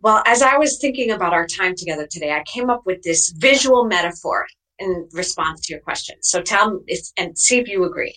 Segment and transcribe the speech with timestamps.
[0.00, 3.30] Well, as I was thinking about our time together today, I came up with this
[3.36, 4.46] visual metaphor
[4.78, 6.16] in response to your question.
[6.22, 8.14] So tell me and see if you agree.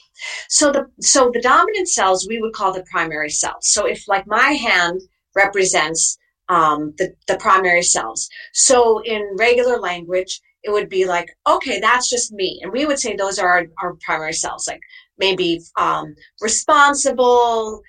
[0.50, 3.70] So the so the dominant selves we would call the primary selves.
[3.70, 5.02] So if like my hand
[5.36, 6.18] represents
[6.50, 8.30] um, the the primary selves.
[8.54, 13.00] So in regular language, it would be like, okay, that's just me, and we would
[13.00, 14.82] say those are our, our primary selves, like
[15.18, 17.82] maybe um, responsible,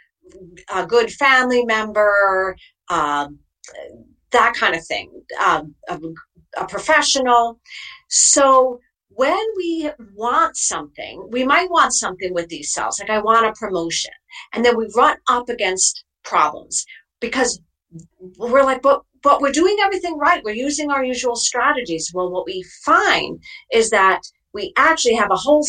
[0.75, 2.57] a good family member.
[2.89, 3.39] Um,
[4.31, 5.11] that kind of thing,
[5.45, 5.99] um, a,
[6.59, 7.59] a professional.
[8.09, 13.47] So when we want something, we might want something with these selves, like I want
[13.47, 14.13] a promotion.
[14.53, 16.85] And then we run up against problems
[17.21, 17.61] because
[18.39, 20.43] we're like, but but we're doing everything right.
[20.43, 22.11] We're using our usual strategies.
[22.13, 23.41] Well, what we find
[23.73, 24.21] is that
[24.53, 25.65] we actually have a whole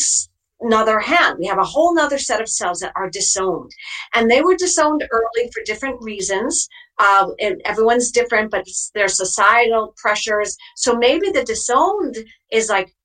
[0.59, 1.37] another hand.
[1.39, 3.71] We have a whole nother set of selves that are disowned.
[4.15, 6.67] And they were disowned early for different reasons.
[6.99, 10.55] Uh, and everyone's different, but there's societal pressures.
[10.75, 12.15] So maybe the disowned
[12.51, 12.95] is like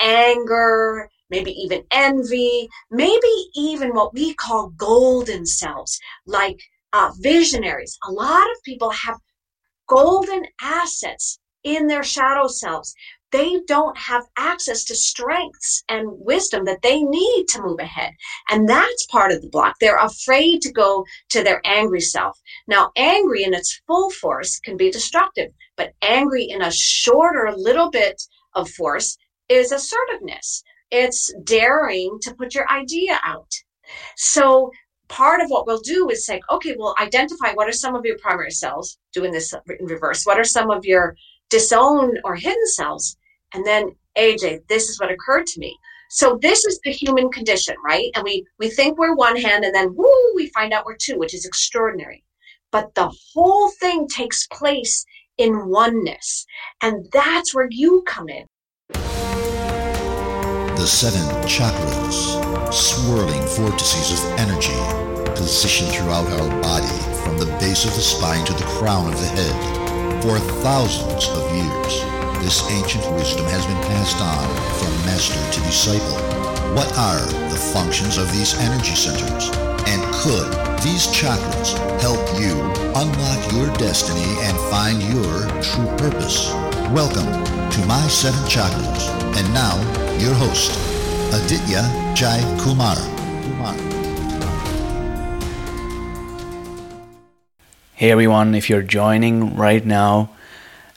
[0.00, 6.60] anger, maybe even envy, maybe even what we call golden selves, like
[6.92, 7.96] uh, visionaries.
[8.08, 9.18] A lot of people have
[9.88, 12.94] golden assets in their shadow selves
[13.30, 18.12] they don't have access to strengths and wisdom that they need to move ahead.
[18.48, 19.76] And that's part of the block.
[19.80, 22.38] They're afraid to go to their angry self.
[22.66, 27.90] Now, angry in its full force can be destructive, but angry in a shorter little
[27.90, 28.22] bit
[28.54, 29.16] of force
[29.48, 30.62] is assertiveness.
[30.90, 33.52] It's daring to put your idea out.
[34.16, 34.70] So
[35.08, 38.18] part of what we'll do is say, okay, we'll identify what are some of your
[38.18, 40.24] primary selves, doing this in reverse.
[40.24, 41.14] What are some of your
[41.50, 43.16] disowned or hidden selves.
[43.54, 45.76] And then AJ, this is what occurred to me.
[46.10, 48.10] So this is the human condition, right?
[48.14, 51.18] And we we think we're one hand and then woo, we find out we're two,
[51.18, 52.24] which is extraordinary.
[52.72, 55.04] But the whole thing takes place
[55.36, 56.46] in oneness.
[56.82, 58.46] And that's where you come in.
[58.92, 64.76] The seven chakras, swirling vortices of energy,
[65.34, 66.86] positioned throughout our body
[67.22, 69.87] from the base of the spine to the crown of the head
[70.22, 72.02] for thousands of years,
[72.42, 74.46] this ancient wisdom has been passed on
[74.78, 76.18] from master to disciple.
[76.74, 79.50] What are the functions of these energy centers?
[79.86, 80.50] And could
[80.82, 82.58] these chakras help you
[82.98, 86.50] unlock your destiny and find your true purpose?
[86.90, 87.30] Welcome
[87.70, 89.08] to My Seven Chakras.
[89.38, 89.76] And now,
[90.18, 90.74] your host,
[91.32, 91.82] Aditya
[92.14, 92.96] Jai Kumar.
[92.96, 93.97] Kumar.
[97.98, 100.30] Hey everyone, if you're joining right now,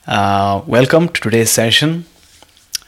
[0.06, 2.06] uh, welcome to today's session.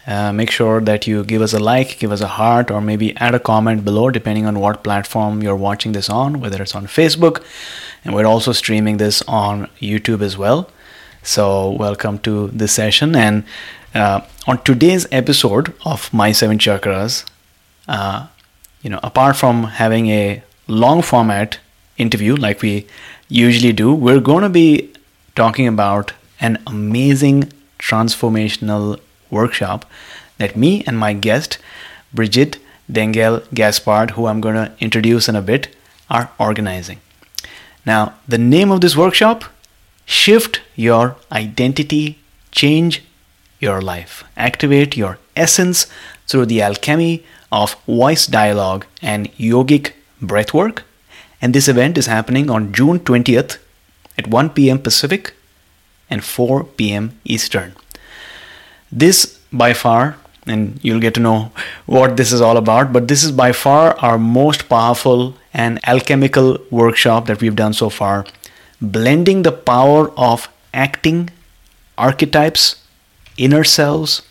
[0.05, 3.17] Uh, make sure that you give us a like, give us a heart, or maybe
[3.17, 6.85] add a comment below, depending on what platform you're watching this on, whether it's on
[6.85, 7.43] Facebook,
[8.05, 10.69] and we're also streaming this on YouTube as well.
[11.23, 13.15] So, welcome to this session.
[13.15, 13.43] And
[13.95, 17.25] uh, on today's episode of My Seven Chakras,
[17.87, 18.27] uh,
[18.83, 21.57] you know, apart from having a long format
[21.97, 22.85] interview like we
[23.33, 24.91] usually do, we're going to be
[25.35, 28.99] talking about an amazing transformational
[29.31, 29.85] workshop
[30.37, 31.57] that me and my guest,
[32.13, 32.59] Brigitte
[32.91, 35.75] Dengel Gaspard, who I'm going to introduce in a bit,
[36.11, 36.99] are organizing.
[37.85, 39.45] Now, the name of this workshop
[40.05, 42.19] Shift Your Identity,
[42.51, 43.03] Change
[43.59, 45.87] Your Life, Activate Your Essence
[46.27, 50.81] through the alchemy of voice dialogue and yogic breathwork
[51.43, 53.57] and this event is happening on June 20th
[54.17, 54.79] at 1 p.m.
[54.79, 55.33] Pacific
[56.09, 57.19] and 4 p.m.
[57.25, 57.73] Eastern.
[58.89, 61.51] This by far, and you'll get to know
[61.85, 66.57] what this is all about, but this is by far our most powerful and alchemical
[66.71, 68.25] workshop that we've done so far,
[68.81, 71.29] blending the power of acting,
[71.97, 72.81] archetypes,
[73.35, 74.21] inner selves,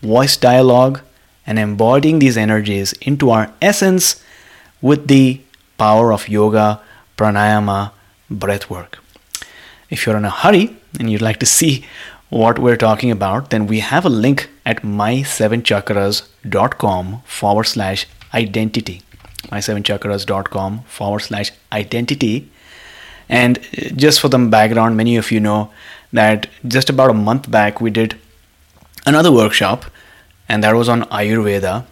[0.00, 1.02] voice dialogue,
[1.46, 4.22] and embodying these energies into our essence
[4.80, 5.43] with the
[5.78, 6.80] power of yoga,
[7.16, 7.92] pranayama,
[8.30, 8.98] breath work.
[9.90, 11.84] If you're in a hurry and you'd like to see
[12.30, 19.02] what we're talking about, then we have a link at my7chakras.com forward slash identity.
[19.44, 22.48] My7chakras.com forward slash identity.
[23.28, 23.58] And
[23.96, 25.70] just for the background, many of you know
[26.12, 28.16] that just about a month back we did
[29.06, 29.84] another workshop,
[30.48, 31.84] and that was on Ayurveda.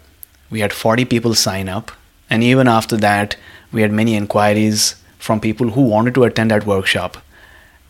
[0.49, 1.91] We had 40 people sign up,
[2.29, 3.37] and even after that,
[3.73, 7.17] we had many inquiries from people who wanted to attend that workshop.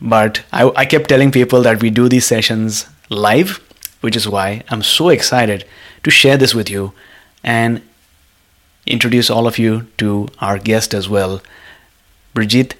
[0.01, 3.59] But I, I kept telling people that we do these sessions live,
[4.01, 5.65] which is why I'm so excited
[6.03, 6.93] to share this with you
[7.43, 7.81] and
[8.85, 11.41] introduce all of you to our guest as well,
[12.33, 12.75] Brigitte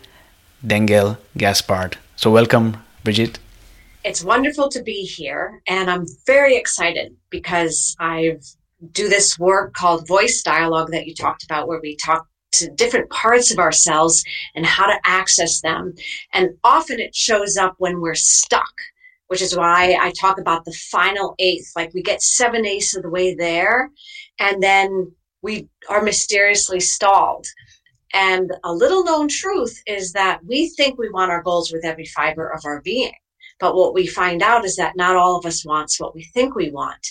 [0.66, 1.98] Dengel Gaspard.
[2.16, 3.40] So, welcome, Brigitte.
[4.04, 8.38] It's wonderful to be here, and I'm very excited because I
[8.92, 13.10] do this work called voice dialogue that you talked about, where we talk to different
[13.10, 14.24] parts of ourselves
[14.56, 15.94] and how to access them.
[16.34, 18.74] And often it shows up when we're stuck,
[19.28, 21.72] which is why I talk about the final eighth.
[21.76, 23.90] Like we get seven eighths of the way there,
[24.40, 25.12] and then
[25.42, 27.46] we are mysteriously stalled.
[28.14, 32.06] And a little known truth is that we think we want our goals with every
[32.06, 33.14] fiber of our being.
[33.60, 36.56] But what we find out is that not all of us wants what we think
[36.56, 37.08] we want.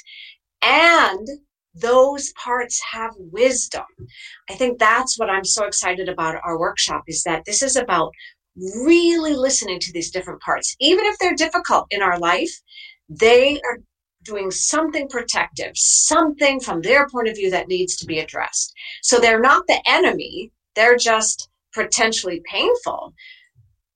[0.62, 1.27] And
[1.75, 3.85] those parts have wisdom.
[4.51, 8.13] I think that's what I'm so excited about our workshop is that this is about
[8.57, 10.77] really listening to these different parts.
[10.81, 12.51] Even if they're difficult in our life,
[13.09, 13.79] they are
[14.25, 18.73] doing something protective, something from their point of view that needs to be addressed.
[19.03, 23.15] So they're not the enemy, they're just potentially painful.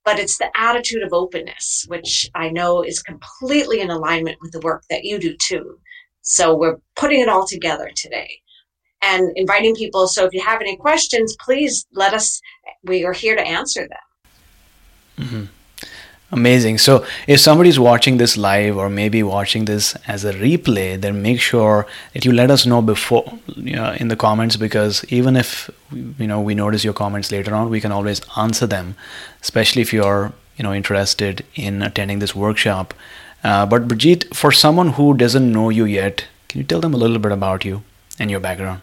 [0.03, 4.61] But it's the attitude of openness, which I know is completely in alignment with the
[4.61, 5.79] work that you do too.
[6.27, 8.41] So we're putting it all together today
[9.01, 10.07] and inviting people.
[10.07, 12.41] So if you have any questions, please let us,
[12.83, 15.25] we are here to answer them.
[15.25, 15.43] Mm-hmm.
[16.29, 16.79] Amazing.
[16.79, 21.39] So, if somebody's watching this live or maybe watching this as a replay, then make
[21.39, 25.69] sure that you let us know before you know, in the comments because even if
[26.19, 28.95] you know we notice your comments later on, we can always answer them,
[29.41, 32.93] especially if you're you know interested in attending this workshop.
[33.43, 36.97] Uh, but Brigitte, for someone who doesn't know you yet, can you tell them a
[36.97, 37.83] little bit about you
[38.19, 38.81] and your background?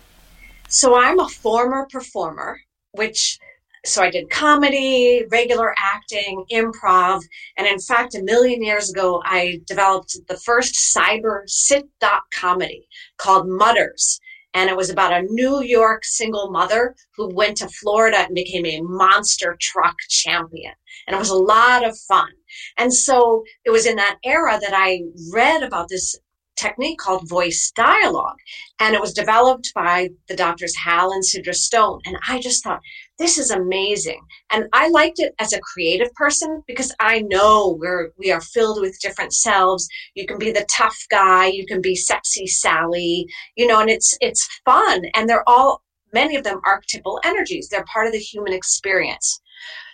[0.69, 2.61] So, I'm a former performer,
[2.93, 3.39] which
[3.87, 7.21] so I did comedy, regular acting, improv,
[7.59, 12.89] and in fact, a million years ago, I developed the first cyber sit dot comedy
[13.19, 14.21] called Mudders.
[14.55, 18.65] And it was about a New York single mother who went to Florida and became
[18.65, 20.73] a monster truck champion.
[21.07, 22.31] And it was a lot of fun.
[22.79, 25.03] And so it was in that era that I
[25.33, 26.17] read about this
[26.57, 28.37] technique called voice dialogue.
[28.81, 32.01] And it was developed by the doctors Hal and Sidra Stone.
[32.05, 32.81] And I just thought,
[33.19, 34.21] this is amazing.
[34.51, 38.81] And I liked it as a creative person because I know we're we are filled
[38.81, 39.89] with different selves.
[40.15, 43.27] You can be the tough guy, you can be sexy Sally,
[43.57, 45.05] you know, and it's it's fun.
[45.15, 47.69] And they're all many of them archetypal energies.
[47.69, 49.41] They're part of the human experience.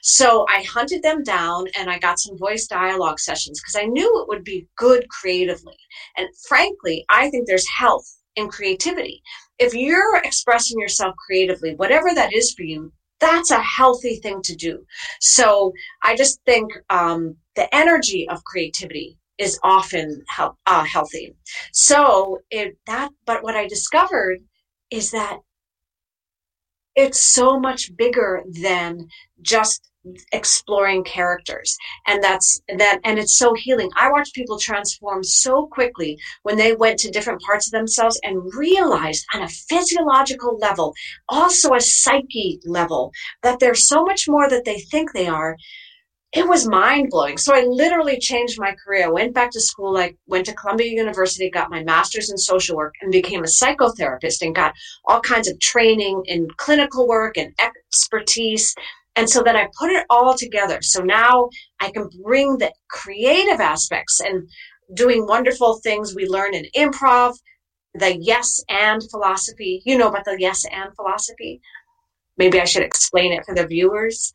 [0.02, 4.20] So I hunted them down and I got some voice dialogue sessions because I knew
[4.20, 5.76] it would be good creatively.
[6.16, 8.06] And frankly, I think there's health
[8.36, 9.22] in creativity.
[9.58, 14.56] If you're expressing yourself creatively, whatever that is for you, that's a healthy thing to
[14.56, 14.84] do.
[15.20, 21.34] So I just think um, the energy of creativity is often uh, healthy.
[21.72, 24.38] So it, that, but what I discovered
[24.90, 25.38] is that
[26.96, 29.08] it's so much bigger than
[29.42, 29.89] just
[30.32, 31.76] exploring characters
[32.06, 36.74] and that's that and it's so healing i watch people transform so quickly when they
[36.74, 40.94] went to different parts of themselves and realized on a physiological level
[41.28, 45.54] also a psyche level that there's so much more that they think they are
[46.32, 47.38] it was mind blowing.
[47.38, 49.06] So I literally changed my career.
[49.06, 49.96] I went back to school.
[49.96, 54.40] I went to Columbia University, got my master's in social work, and became a psychotherapist
[54.40, 54.74] and got
[55.06, 58.74] all kinds of training in clinical work and expertise.
[59.16, 60.78] And so then I put it all together.
[60.82, 61.48] So now
[61.80, 64.48] I can bring the creative aspects and
[64.94, 67.34] doing wonderful things we learn in improv,
[67.94, 69.82] the yes and philosophy.
[69.84, 71.60] You know about the yes and philosophy.
[72.36, 74.32] Maybe I should explain it for the viewers.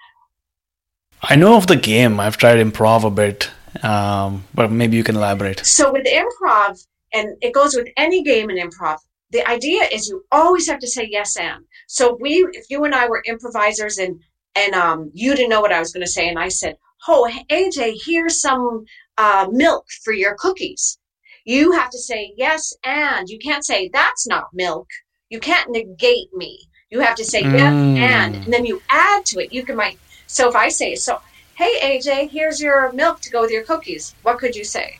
[1.21, 2.19] I know of the game.
[2.19, 3.49] I've tried improv a bit,
[3.81, 5.65] um, but maybe you can elaborate.
[5.65, 8.97] So with improv, and it goes with any game in improv.
[9.31, 11.63] The idea is you always have to say yes and.
[11.87, 14.19] So we, if you and I were improvisers, and
[14.55, 17.29] and um, you didn't know what I was going to say, and I said, "Oh,
[17.49, 18.85] AJ, here's some
[19.17, 20.97] uh, milk for your cookies."
[21.45, 23.29] You have to say yes and.
[23.29, 24.87] You can't say that's not milk.
[25.29, 26.67] You can't negate me.
[26.89, 27.53] You have to say mm.
[27.53, 29.53] yes and, and then you add to it.
[29.53, 31.21] You can might so if I say, so,
[31.55, 34.99] hey, AJ, here's your milk to go with your cookies, what could you say?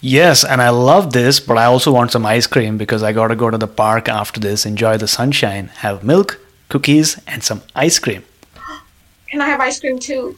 [0.00, 3.28] Yes, and I love this, but I also want some ice cream because I got
[3.28, 6.38] to go to the park after this, enjoy the sunshine, have milk,
[6.68, 8.24] cookies, and some ice cream.
[9.30, 10.36] Can I have ice cream too?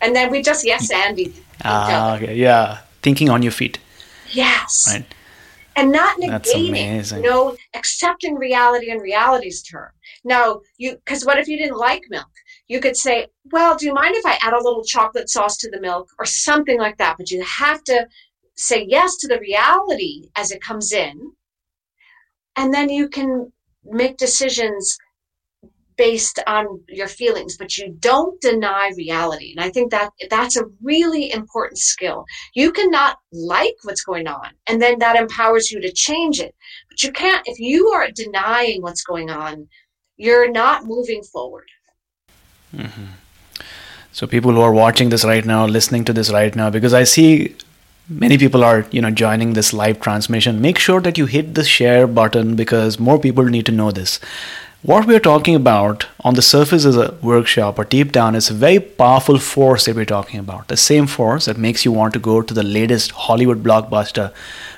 [0.00, 1.34] And then we just yes Andy.
[1.64, 2.34] Ah, okay.
[2.34, 2.78] yeah.
[3.02, 3.78] Thinking on your feet.
[4.30, 4.86] Yes.
[4.92, 5.04] Right.
[5.76, 9.90] And not negating, you know, accepting reality in reality's term.
[10.24, 12.26] Now, you because what if you didn't like milk?
[12.66, 15.70] You could say, "Well, do you mind if I add a little chocolate sauce to
[15.70, 18.08] the milk or something like that?" But you have to
[18.56, 21.32] say yes to the reality as it comes in,
[22.56, 23.52] and then you can
[23.84, 24.98] make decisions
[25.98, 30.64] based on your feelings but you don't deny reality and i think that that's a
[30.82, 32.24] really important skill
[32.54, 36.54] you cannot like what's going on and then that empowers you to change it
[36.88, 39.68] but you can't if you are denying what's going on
[40.16, 41.68] you're not moving forward
[42.74, 43.04] mm-hmm.
[44.10, 47.04] So people who are watching this right now, listening to this right now, because I
[47.04, 47.54] see
[48.08, 50.60] many people are you know joining this live transmission.
[50.60, 54.18] Make sure that you hit the share button because more people need to know this.
[54.82, 58.54] What we're talking about on the surface is a workshop, or deep down is a
[58.54, 60.68] very powerful force that we're talking about.
[60.68, 64.32] The same force that makes you want to go to the latest Hollywood blockbuster,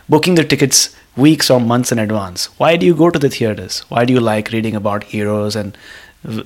[0.09, 2.47] booking the tickets weeks or months in advance.
[2.59, 3.81] Why do you go to the theaters?
[3.91, 5.77] Why do you like reading about heroes and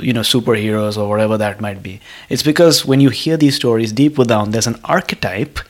[0.00, 2.00] you know superheroes or whatever that might be?
[2.28, 5.61] It's because when you hear these stories deep down, there's an archetype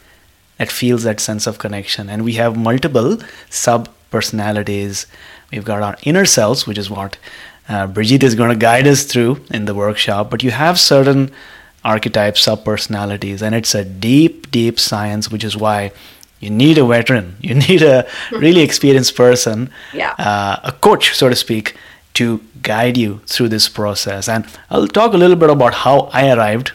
[0.56, 3.18] that feels that sense of connection, and we have multiple
[3.50, 5.06] sub personalities.
[5.52, 7.18] We've got our inner selves, which is what
[7.68, 10.30] uh, Brigitte is going to guide us through in the workshop.
[10.30, 11.30] But you have certain
[11.84, 15.92] archetypes, sub personalities, and it's a deep, deep science, which is why
[16.40, 20.14] you need a veteran, you need a really experienced person, Yeah.
[20.18, 21.74] uh, a coach, so to speak,
[22.14, 24.28] to guide you through this process.
[24.28, 26.72] And I'll talk a little bit about how I arrived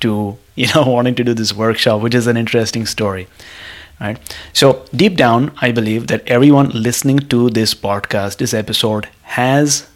[0.00, 3.28] to you know wanting to do this workshop, which is an interesting story.
[4.00, 4.18] Right.
[4.54, 9.86] So deep down, I believe that everyone listening to this podcast, this episode, has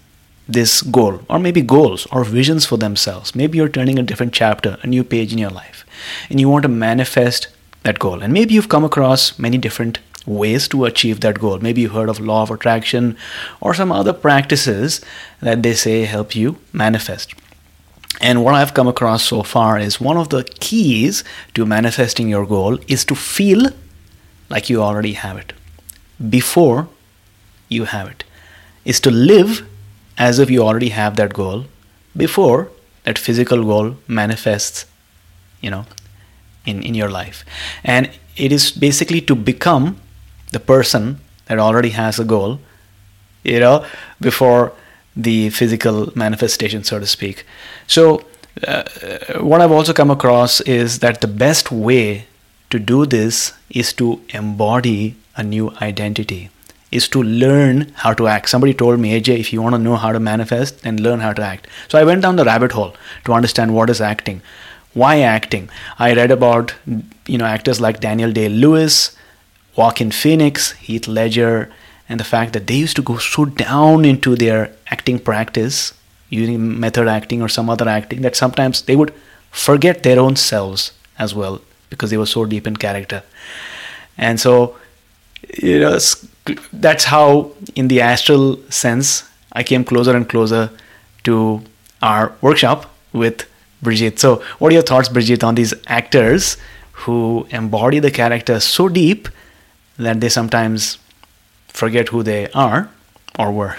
[0.49, 3.35] this goal, or maybe goals or visions for themselves.
[3.35, 5.87] Maybe you're turning a different chapter, a new page in your life,
[6.29, 7.49] and you want to manifest
[7.83, 8.23] that goal.
[8.23, 11.59] And maybe you've come across many different ways to achieve that goal.
[11.59, 13.17] Maybe you heard of law of attraction
[13.61, 15.01] or some other practices
[15.41, 17.35] that they say help you manifest.
[18.21, 21.25] And what I've come across so far is one of the keys
[21.55, 23.71] to manifesting your goal is to feel
[24.49, 25.53] like you already have it
[26.31, 26.89] before
[27.69, 28.25] you have it.
[28.85, 29.67] Is to live
[30.19, 31.67] as if you already have that goal
[32.17, 32.71] before
[33.05, 34.87] that physical goal manifests,
[35.61, 35.85] you know,
[36.65, 37.45] in, in your life.
[37.85, 40.01] And it is basically to become
[40.53, 42.61] the person that already has a goal,
[43.43, 43.85] you know,
[44.21, 44.73] before
[45.17, 47.45] the physical manifestation, so to speak.
[47.87, 48.25] So,
[48.67, 48.85] uh,
[49.41, 52.27] what I've also come across is that the best way
[52.71, 56.51] to do this is to embody a new identity,
[56.95, 58.49] is to learn how to act.
[58.49, 61.33] Somebody told me, AJ, if you want to know how to manifest, then learn how
[61.33, 61.67] to act.
[61.89, 64.43] So I went down the rabbit hole to understand what is acting.
[64.93, 65.69] Why acting?
[65.99, 66.75] I read about
[67.27, 69.17] you know actors like Daniel Day Lewis,
[69.77, 71.73] Joaquin Phoenix, Heath Ledger,
[72.09, 75.95] and the fact that they used to go so down into their acting practice
[76.29, 79.13] using method acting or some other acting that sometimes they would
[79.51, 81.61] forget their own selves as well
[81.91, 83.23] because they were so deep in character.
[84.17, 84.77] And so,
[85.63, 85.99] you know,
[86.73, 90.71] that's how, in the astral sense, I came closer and closer
[91.25, 91.63] to
[92.03, 93.47] our workshop with
[93.83, 94.19] Brigitte.
[94.19, 96.57] So, what are your thoughts, Brigitte, on these actors
[96.93, 99.29] who embody the character so deep
[99.97, 100.99] that they sometimes
[101.69, 102.91] forget who they are
[103.39, 103.77] or were?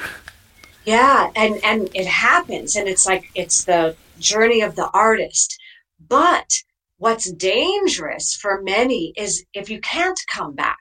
[0.86, 5.58] Yeah, and and it happens, and it's like it's the journey of the artist.
[6.08, 6.52] But
[6.98, 10.80] what's dangerous for many is if you can't come back,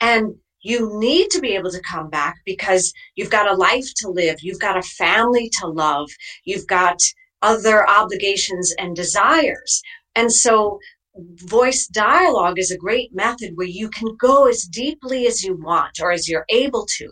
[0.00, 4.08] and you need to be able to come back because you've got a life to
[4.08, 6.08] live, you've got a family to love,
[6.44, 7.00] you've got
[7.42, 9.82] other obligations and desires,
[10.14, 10.78] and so
[11.16, 15.98] voice dialogue is a great method where you can go as deeply as you want
[16.00, 17.08] or as you're able to.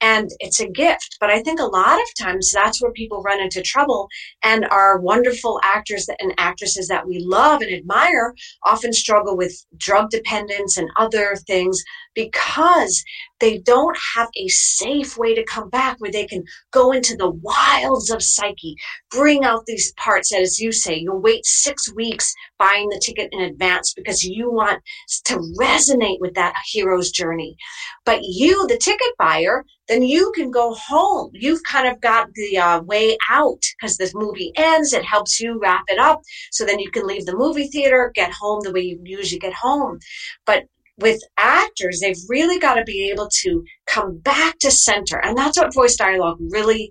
[0.00, 1.16] And it's a gift.
[1.20, 4.08] But I think a lot of times that's where people run into trouble.
[4.42, 8.34] And our wonderful actors and actresses that we love and admire
[8.64, 11.82] often struggle with drug dependence and other things
[12.16, 13.04] because
[13.38, 16.42] they don't have a safe way to come back where they can
[16.72, 18.74] go into the wilds of psyche,
[19.10, 23.28] bring out these parts, that, as you say, you'll wait six weeks buying the ticket
[23.32, 24.82] in advance because you want
[25.26, 27.56] to resonate with that hero's journey.
[28.04, 31.30] But you, the ticket buyer, then you can go home.
[31.34, 34.92] You've kind of got the uh, way out because this movie ends.
[34.92, 36.22] It helps you wrap it up.
[36.50, 39.52] So then you can leave the movie theater, get home the way you usually get
[39.52, 39.98] home.
[40.46, 40.64] But
[40.98, 45.18] with actors, they've really got to be able to come back to center.
[45.22, 46.90] And that's what voice dialogue really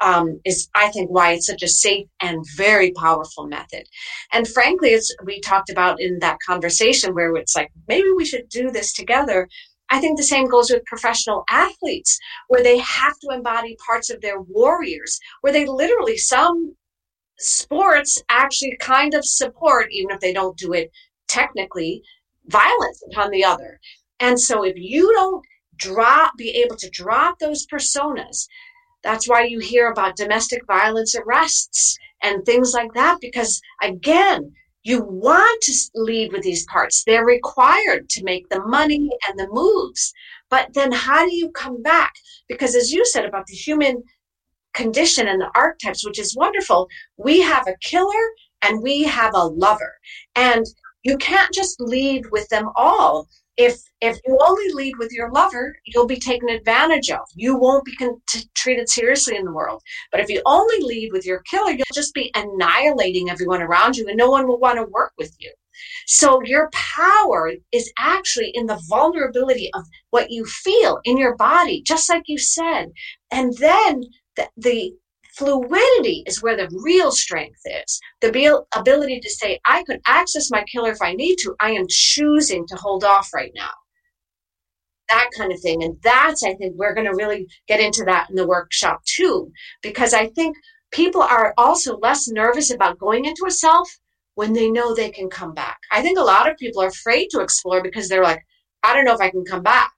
[0.00, 3.84] um, is I think why it's such a safe and very powerful method.
[4.32, 8.48] And frankly, it's we talked about in that conversation where it's like maybe we should
[8.48, 9.48] do this together.
[9.90, 14.20] I think the same goes with professional athletes, where they have to embody parts of
[14.20, 16.74] their warriors, where they literally some
[17.38, 20.90] sports actually kind of support, even if they don't do it
[21.28, 22.02] technically,
[22.48, 23.80] violence upon the other.
[24.20, 25.44] And so if you don't
[25.76, 28.46] drop, be able to drop those personas,
[29.02, 35.02] that's why you hear about domestic violence arrests and things like that, because again, you
[35.02, 37.02] want to lead with these parts.
[37.04, 40.12] They're required to make the money and the moves.
[40.48, 42.14] But then how do you come back?
[42.48, 44.02] Because as you said about the human
[44.74, 48.30] condition and the archetypes, which is wonderful, we have a killer
[48.62, 49.92] and we have a lover.
[50.36, 50.64] And
[51.06, 55.74] you can't just lead with them all if if you only lead with your lover,
[55.86, 57.20] you'll be taken advantage of.
[57.34, 59.82] You won't be con- t- treated seriously in the world.
[60.12, 64.06] But if you only lead with your killer, you'll just be annihilating everyone around you,
[64.08, 65.50] and no one will want to work with you.
[66.06, 71.82] So your power is actually in the vulnerability of what you feel in your body,
[71.82, 72.92] just like you said.
[73.30, 74.04] And then
[74.36, 74.92] the, the
[75.36, 78.00] Fluidity is where the real strength is.
[78.22, 81.54] The ability to say, I could access my killer if I need to.
[81.60, 83.70] I am choosing to hold off right now.
[85.10, 85.84] That kind of thing.
[85.84, 89.52] And that's, I think, we're going to really get into that in the workshop too,
[89.82, 90.56] because I think
[90.90, 93.88] people are also less nervous about going into a self
[94.36, 95.78] when they know they can come back.
[95.92, 98.42] I think a lot of people are afraid to explore because they're like,
[98.82, 99.92] I don't know if I can come back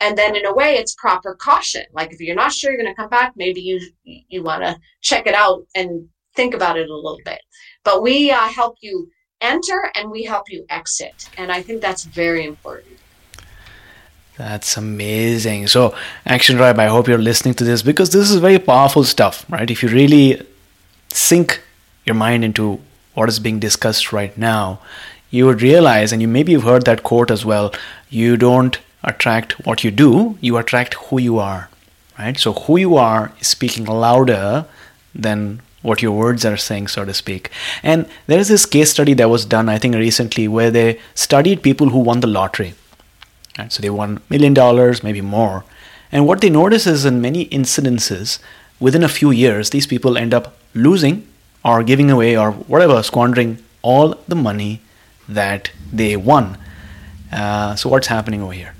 [0.00, 2.92] and then in a way it's proper caution like if you're not sure you're going
[2.92, 6.88] to come back maybe you you want to check it out and think about it
[6.88, 7.40] a little bit
[7.84, 9.08] but we uh, help you
[9.40, 12.98] enter and we help you exit and i think that's very important
[14.36, 15.68] that's amazing.
[15.68, 15.94] So,
[16.26, 19.70] Action Tribe, I hope you're listening to this because this is very powerful stuff, right?
[19.70, 20.44] If you really
[21.10, 21.62] sink
[22.04, 22.80] your mind into
[23.14, 24.80] what is being discussed right now,
[25.30, 27.72] you would realize, and you maybe you've heard that quote as well
[28.14, 31.68] you don't attract what you do, you attract who you are,
[32.18, 32.38] right?
[32.38, 34.66] So who you are is speaking louder
[35.14, 37.50] than what your words are saying, so to speak.
[37.82, 41.62] And there is this case study that was done, I think, recently, where they studied
[41.62, 42.74] people who won the lottery.
[43.58, 43.70] Right?
[43.70, 45.64] So they won million dollars, maybe more.
[46.10, 48.38] And what they notice is in many incidences,
[48.80, 51.28] within a few years, these people end up losing
[51.64, 54.80] or giving away or whatever, squandering all the money
[55.28, 56.56] that they won.
[57.32, 58.74] Uh, so what's happening over here?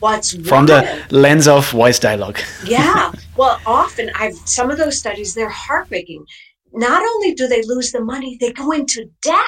[0.00, 2.38] What's from the lens of voice dialogue.
[2.64, 3.12] yeah.
[3.36, 6.24] Well, often I've some of those studies they're heartbreaking.
[6.72, 9.42] Not only do they lose the money, they go into debt.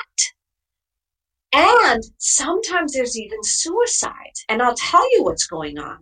[1.53, 4.35] And sometimes there's even suicide.
[4.49, 5.99] And I'll tell you what's going on.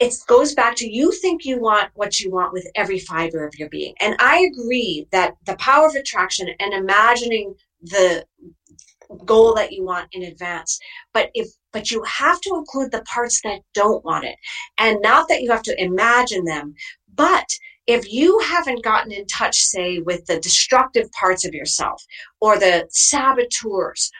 [0.00, 3.54] It goes back to you think you want what you want with every fiber of
[3.56, 3.94] your being.
[4.00, 8.24] And I agree that the power of attraction and imagining the
[9.24, 10.78] goal that you want in advance.
[11.12, 14.36] But if but you have to include the parts that don't want it.
[14.78, 16.74] And not that you have to imagine them,
[17.14, 17.46] but
[17.86, 22.02] if you haven't gotten in touch, say, with the destructive parts of yourself
[22.40, 24.10] or the saboteurs,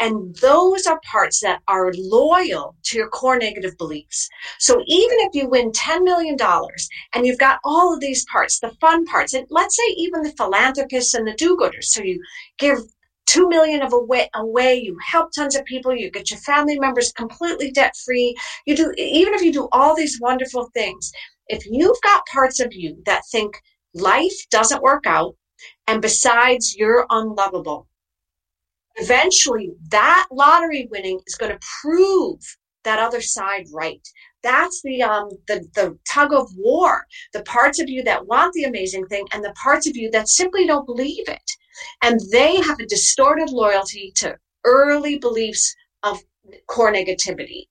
[0.00, 4.28] and those are parts that are loyal to your core negative beliefs.
[4.58, 6.36] So even if you win $10 million
[7.14, 10.32] and you've got all of these parts, the fun parts, and let's say even the
[10.36, 12.20] philanthropists and the do-gooders, so you
[12.58, 12.78] give
[13.26, 17.12] two million of away, away you help tons of people you get your family members
[17.12, 18.34] completely debt free
[18.66, 21.12] you do even if you do all these wonderful things
[21.48, 23.60] if you've got parts of you that think
[23.94, 25.34] life doesn't work out
[25.86, 27.88] and besides you're unlovable
[28.96, 32.40] eventually that lottery winning is going to prove
[32.84, 34.06] that other side right
[34.42, 38.64] that's the um the the tug of war the parts of you that want the
[38.64, 41.50] amazing thing and the parts of you that simply don't believe it
[42.02, 46.20] and they have a distorted loyalty to early beliefs of
[46.66, 47.66] core negativity.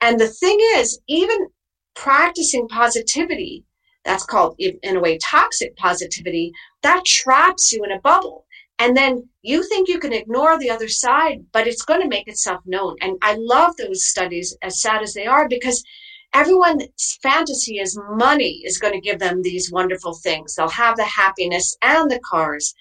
[0.00, 1.48] And the thing is, even
[1.94, 3.64] practicing positivity,
[4.04, 8.43] that's called, in a way, toxic positivity, that traps you in a bubble.
[8.78, 12.28] And then you think you can ignore the other side, but it's going to make
[12.28, 12.96] itself known.
[13.00, 15.84] And I love those studies, as sad as they are, because
[16.32, 20.54] everyone's fantasy is money is going to give them these wonderful things.
[20.54, 22.74] They'll have the happiness and the cars.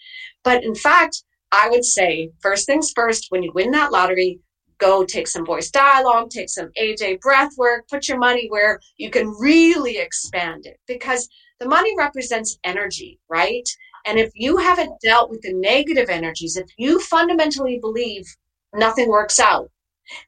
[0.44, 4.40] But in fact, I would say first things first, when you win that lottery,
[4.80, 9.12] go take some voice dialogue, take some AJ breath work, put your money where you
[9.12, 11.30] can really expand it because
[11.60, 13.70] the money represents energy, right?
[14.06, 18.26] And if you haven't dealt with the negative energies, if you fundamentally believe
[18.74, 19.70] nothing works out,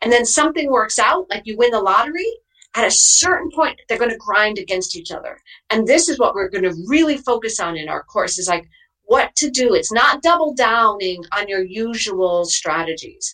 [0.02, 2.32] and then something works out, like you win the lottery,
[2.76, 5.40] at a certain point, they're going to grind against each other.
[5.70, 8.68] And this is what we're going to really focus on in our course is like
[9.04, 9.74] what to do.
[9.74, 13.34] It's not double downing on your usual strategies.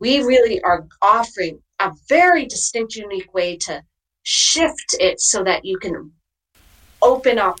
[0.00, 3.82] We really are offering a very distinct, unique way to
[4.22, 6.12] shift it so that you can
[7.00, 7.60] open up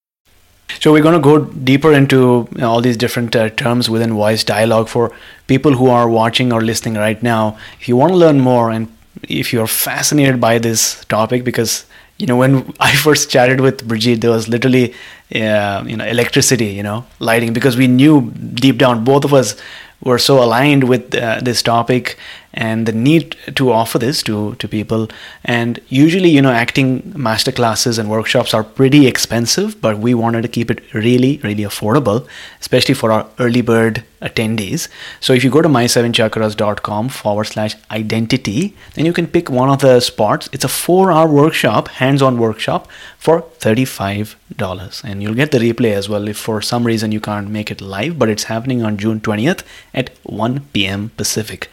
[0.79, 4.87] So we're going to go deeper into all these different uh, terms within voice dialogue
[4.87, 5.11] for
[5.47, 7.57] people who are watching or listening right now.
[7.79, 8.87] If you want to learn more and
[9.23, 11.85] if you're fascinated by this topic, because
[12.17, 14.93] you know when I first chatted with Brigitte, there was literally
[15.35, 19.55] uh, you know electricity, you know, lighting because we knew deep down both of us
[20.03, 22.17] were so aligned with uh, this topic
[22.53, 25.09] and the need to offer this to, to people.
[25.43, 30.41] And usually, you know, acting master classes and workshops are pretty expensive, but we wanted
[30.43, 32.27] to keep it really, really affordable,
[32.59, 34.87] especially for our early bird attendees.
[35.19, 39.79] So if you go to my7chakras.com forward slash identity, then you can pick one of
[39.79, 40.49] the spots.
[40.51, 42.87] It's a four hour workshop, hands on workshop
[43.17, 45.03] for $35.
[45.03, 47.81] And you'll get the replay as well if for some reason you can't make it
[47.81, 51.11] live, but it's happening on June 20th at 1 p.m.
[51.17, 51.69] Pacific.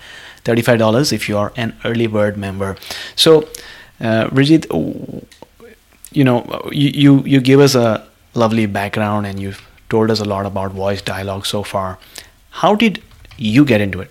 [0.48, 2.76] $35 if you are an early bird member.
[3.16, 3.48] So,
[4.00, 4.30] uh,
[6.10, 10.24] you know, you, you, you give us a lovely background and you've told us a
[10.24, 11.98] lot about voice dialogue so far.
[12.50, 13.02] How did
[13.36, 14.10] you get into it?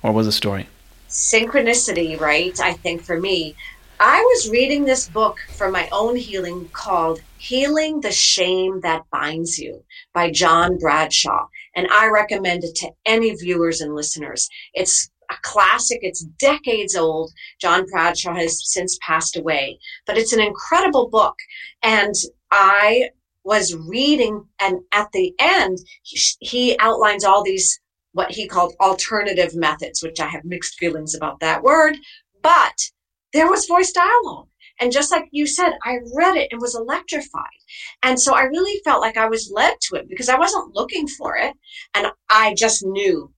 [0.00, 0.68] What was the story?
[1.08, 2.58] Synchronicity, right?
[2.60, 3.54] I think for me,
[4.00, 9.60] I was reading this book for my own healing called Healing the Shame That Binds
[9.60, 11.46] You by John Bradshaw.
[11.76, 14.48] And I recommend it to any viewers and listeners.
[14.74, 16.00] It's a classic.
[16.02, 17.32] It's decades old.
[17.60, 21.36] John Bradshaw has since passed away, but it's an incredible book.
[21.82, 22.14] And
[22.50, 23.10] I
[23.44, 27.80] was reading, and at the end, he, he outlines all these
[28.12, 31.96] what he called alternative methods, which I have mixed feelings about that word,
[32.42, 32.74] but
[33.32, 34.48] there was voice dialogue.
[34.80, 37.46] And just like you said, I read it and was electrified.
[38.02, 41.06] And so I really felt like I was led to it because I wasn't looking
[41.06, 41.54] for it.
[41.94, 43.31] And I just knew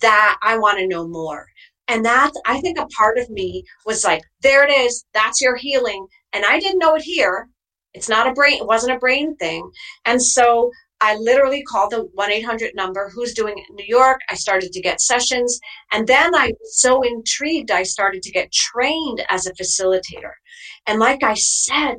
[0.00, 1.46] that I want to know more.
[1.88, 5.04] And that I think a part of me was like, there it is.
[5.12, 6.06] That's your healing.
[6.32, 7.48] And I didn't know it here.
[7.94, 9.68] It's not a brain, it wasn't a brain thing.
[10.04, 14.20] And so I literally called the 1 800 number, who's doing it in New York.
[14.28, 15.58] I started to get sessions.
[15.90, 20.32] And then I was so intrigued, I started to get trained as a facilitator.
[20.86, 21.96] And like I said,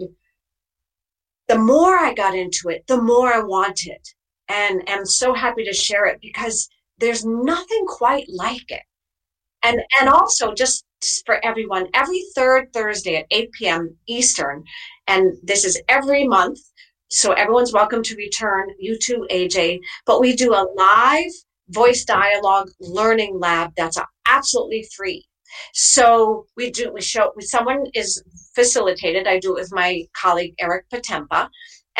[1.48, 4.00] the more I got into it, the more I wanted.
[4.48, 6.70] And I'm so happy to share it because
[7.02, 8.84] there's nothing quite like it.
[9.64, 10.86] And and also just
[11.26, 13.98] for everyone, every third Thursday at 8 p.m.
[14.08, 14.64] Eastern,
[15.08, 16.60] and this is every month.
[17.10, 18.70] So everyone's welcome to return.
[18.80, 19.80] You too, AJ.
[20.06, 21.32] But we do a live
[21.70, 25.26] voice dialogue learning lab that's absolutely free.
[25.74, 28.24] So we do we show someone is
[28.56, 29.28] facilitated.
[29.28, 31.50] I do it with my colleague Eric Patempa,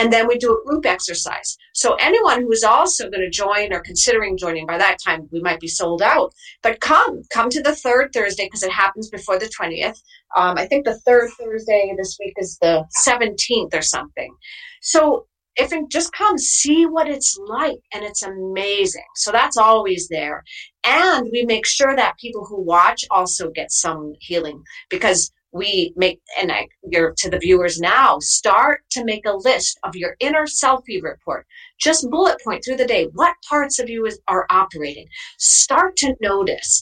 [0.02, 1.56] and then we do a group exercise.
[1.76, 5.42] So anyone who is also going to join or considering joining by that time, we
[5.42, 6.34] might be sold out.
[6.64, 10.00] But come, come to the third Thursday because it happens before the 20th.
[10.36, 14.34] Um, I think the third Thursday this week is the 17th or something.
[14.82, 19.06] So if it just come, see what it's like, and it's amazing.
[19.18, 20.44] So that's always there.
[20.84, 26.22] And we make sure that people who watch also get some healing because we make
[26.40, 30.46] and I, you're to the viewers now start to make a list of your inner
[30.46, 31.46] selfie report.
[31.80, 35.08] Just bullet point through the day what parts of you is, are operating?
[35.38, 36.82] Start to notice.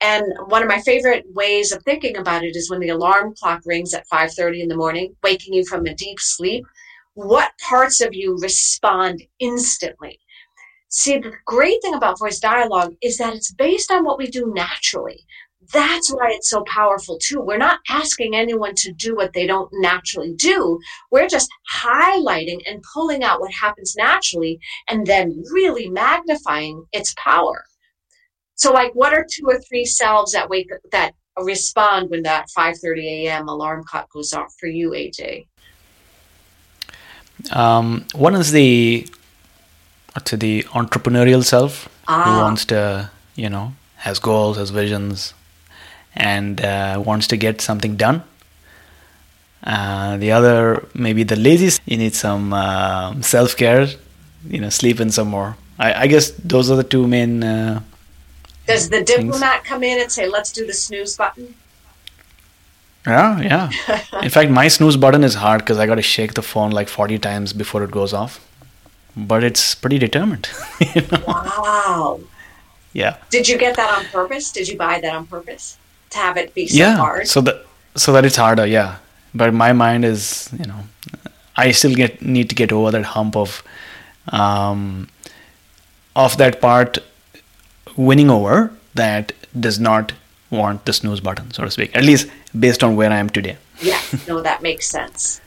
[0.00, 3.62] And one of my favorite ways of thinking about it is when the alarm clock
[3.66, 6.64] rings at 5:30 in the morning waking you from a deep sleep
[7.18, 10.20] what parts of you respond instantly?
[10.88, 14.52] See the great thing about voice dialogue is that it's based on what we do
[14.54, 15.26] naturally
[15.72, 17.40] that's why it's so powerful too.
[17.40, 20.78] We're not asking anyone to do what they don't naturally do.
[21.10, 27.64] We're just highlighting and pulling out what happens naturally and then really magnifying its power.
[28.54, 33.26] So like what are two or three selves that wake that respond when that 5:30
[33.26, 33.48] a.m.
[33.48, 35.46] alarm clock goes off for you, AJ?
[37.52, 39.06] Um, one is the
[40.24, 42.24] to the entrepreneurial self ah.
[42.24, 45.34] who wants to, you know, has goals, has visions,
[46.18, 48.22] and uh, wants to get something done.
[49.62, 53.86] Uh, the other, maybe the lazy, you need some uh, self care,
[54.46, 55.56] you know, sleep in some more.
[55.78, 57.42] I, I, guess those are the two main.
[57.42, 57.80] Uh,
[58.66, 59.68] Does the diplomat things.
[59.68, 61.54] come in and say, let's do the snooze button?
[63.06, 64.00] Yeah, yeah.
[64.22, 66.88] in fact, my snooze button is hard because I got to shake the phone like
[66.88, 68.44] 40 times before it goes off.
[69.16, 70.48] But it's pretty determined.
[70.94, 71.24] you know?
[71.26, 72.20] Wow.
[72.92, 73.16] Yeah.
[73.30, 74.52] Did you get that on purpose?
[74.52, 75.78] Did you buy that on purpose
[76.10, 77.28] to have it be so yeah, hard?
[77.28, 77.66] So that
[77.96, 78.98] so that it's harder, yeah.
[79.34, 80.84] But my mind is you know
[81.58, 83.62] i still get need to get over that hump of
[84.28, 85.08] um,
[86.14, 86.98] of that part
[87.96, 90.12] winning over that does not
[90.50, 93.56] want the snooze button so to speak at least based on where i am today.
[93.80, 95.40] Yeah no that makes sense.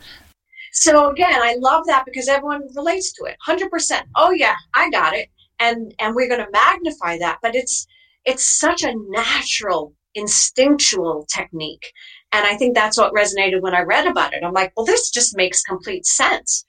[0.72, 5.14] So again i love that because everyone relates to it 100% oh yeah i got
[5.14, 5.28] it.
[5.58, 7.86] And and we're going to magnify that but it's
[8.24, 11.92] it's such a natural instinctual technique
[12.32, 14.42] and I think that's what resonated when I read about it.
[14.42, 16.64] I'm like, well, this just makes complete sense.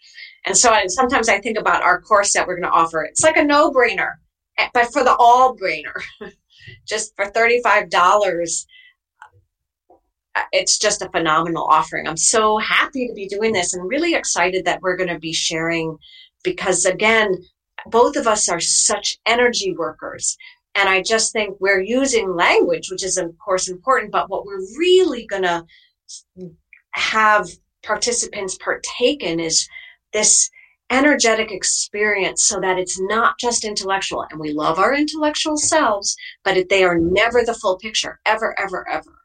[0.46, 3.04] And so I, sometimes I think about our course that we're going to offer.
[3.04, 4.16] It's like a no brainer,
[4.58, 6.02] eh, but for the all brainer,
[6.88, 8.66] just for $35,
[10.36, 12.08] uh, it's just a phenomenal offering.
[12.08, 15.32] I'm so happy to be doing this and really excited that we're going to be
[15.32, 15.98] sharing
[16.44, 17.38] because, again,
[17.86, 20.38] both of us are such energy workers
[20.76, 24.66] and I just think we're using language, which is of course important, but what we're
[24.78, 25.66] really going to
[26.92, 27.48] have
[27.84, 29.68] participants partake in is
[30.14, 30.50] this
[30.90, 34.26] energetic experience so that it's not just intellectual.
[34.30, 38.88] And we love our intellectual selves, but they are never the full picture, ever, ever,
[38.90, 39.23] ever.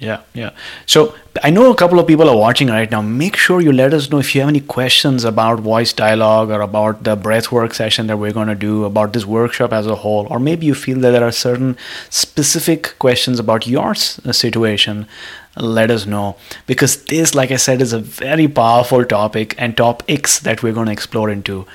[0.00, 0.52] Yeah, yeah.
[0.86, 3.02] So I know a couple of people are watching right now.
[3.02, 6.62] Make sure you let us know if you have any questions about voice dialogue or
[6.62, 10.26] about the breathwork session that we're going to do, about this workshop as a whole,
[10.30, 11.76] or maybe you feel that there are certain
[12.08, 15.06] specific questions about your uh, situation.
[15.54, 16.36] Let us know
[16.66, 20.86] because this, like I said, is a very powerful topic and topics that we're going
[20.86, 21.66] to explore into.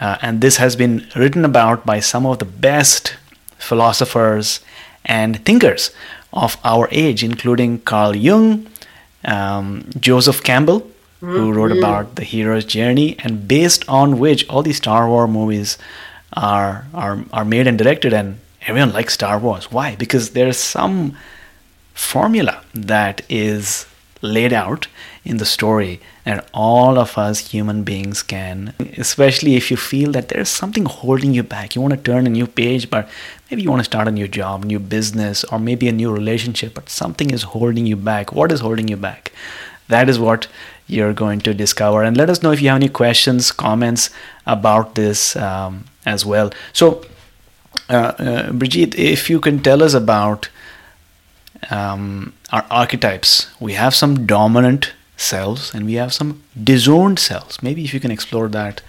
[0.00, 3.16] Uh, and this has been written about by some of the best
[3.58, 4.60] philosophers
[5.04, 5.90] and thinkers
[6.36, 8.66] of our age, including Carl Jung,
[9.24, 11.36] um, Joseph Campbell, mm-hmm.
[11.36, 15.78] who wrote about the hero's journey, and based on which all these Star Wars movies
[16.34, 19.72] are are are made and directed, and everyone likes Star Wars.
[19.72, 19.96] Why?
[19.96, 21.16] Because there's some
[21.94, 23.86] formula that is
[24.20, 24.88] laid out
[25.26, 30.28] in the story and all of us human beings can especially if you feel that
[30.28, 31.74] there's something holding you back.
[31.74, 33.08] You want to turn a new page but
[33.50, 36.74] maybe you want to start a new job new business or maybe a new relationship
[36.74, 38.32] but something is holding you back.
[38.32, 39.32] What is holding you back?
[39.88, 40.48] That is what
[40.88, 42.02] you're going to discover.
[42.02, 44.10] And let us know if you have any questions comments
[44.46, 46.52] about this um, as well.
[46.72, 47.04] So
[47.88, 50.48] uh, uh, Brigitte if you can tell us about
[51.70, 53.48] um, our archetypes.
[53.60, 57.62] We have some dominant selves and we have some disowned selves.
[57.62, 58.82] Maybe if you can explore that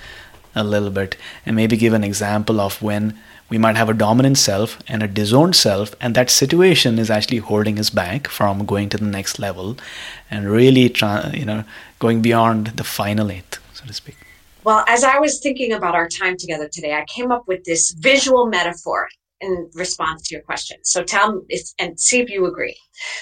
[0.55, 3.17] a little bit and maybe give an example of when
[3.49, 7.37] we might have a dominant self and a disowned self and that situation is actually
[7.37, 9.77] holding us back from going to the next level
[10.29, 11.63] and really try, you know
[11.99, 14.17] going beyond the final eighth so to speak
[14.63, 17.91] well as i was thinking about our time together today i came up with this
[17.91, 19.07] visual metaphor
[19.41, 20.77] in response to your question.
[20.83, 22.77] So tell me and see if you agree.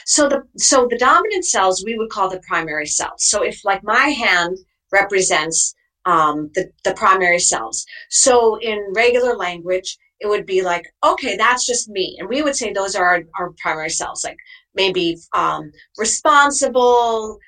[0.06, 3.26] So the so the dominant selves we would call the primary selves.
[3.26, 4.58] So if like my hand
[4.92, 5.76] represents
[6.06, 7.86] um, the the primary selves.
[8.10, 12.56] So in regular language, it would be like, okay, that's just me, and we would
[12.56, 14.38] say those are our, our primary selves, like
[14.74, 17.40] maybe um, responsible,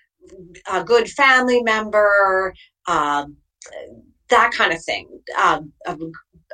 [0.72, 2.54] a good family member.
[2.88, 3.38] Um,
[4.30, 5.08] that kind of thing,
[5.42, 5.98] um, a,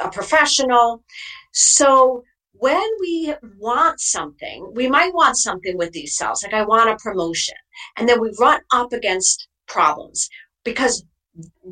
[0.01, 1.03] a professional.
[1.53, 6.89] So when we want something, we might want something with these selves, like I want
[6.89, 7.55] a promotion.
[7.97, 10.29] And then we run up against problems
[10.63, 11.05] because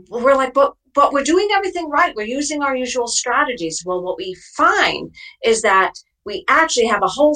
[0.10, 2.16] we're like, but but we're doing everything right.
[2.16, 3.84] We're using our usual strategies.
[3.86, 5.14] Well, what we find
[5.44, 5.94] is that
[6.26, 7.36] we actually have a whole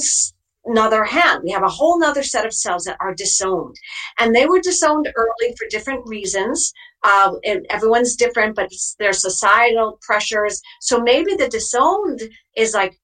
[0.65, 1.41] another hand.
[1.43, 3.75] We have a whole nother set of selves that are disowned.
[4.19, 6.73] And they were disowned early for different reasons.
[7.03, 7.33] Uh,
[7.69, 10.61] everyone's different, but there's societal pressures.
[10.81, 12.21] So maybe the disowned
[12.55, 12.99] is like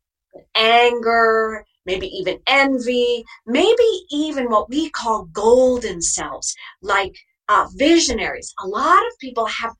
[0.55, 7.15] anger, maybe even envy, maybe even what we call golden selves, like
[7.49, 8.53] uh, visionaries.
[8.63, 9.73] A lot of people have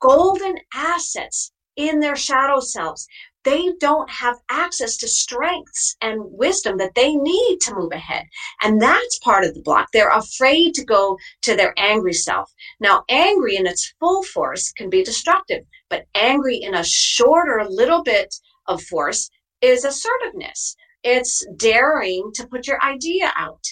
[0.00, 3.06] golden assets in their shadow selves
[3.48, 8.26] they don't have access to strengths and wisdom that they need to move ahead.
[8.62, 9.88] And that's part of the block.
[9.90, 12.52] They're afraid to go to their angry self.
[12.78, 18.02] Now, angry in its full force can be destructive, but angry in a shorter little
[18.02, 18.34] bit
[18.66, 19.30] of force
[19.62, 20.76] is assertiveness.
[21.02, 23.64] It's daring to put your idea out.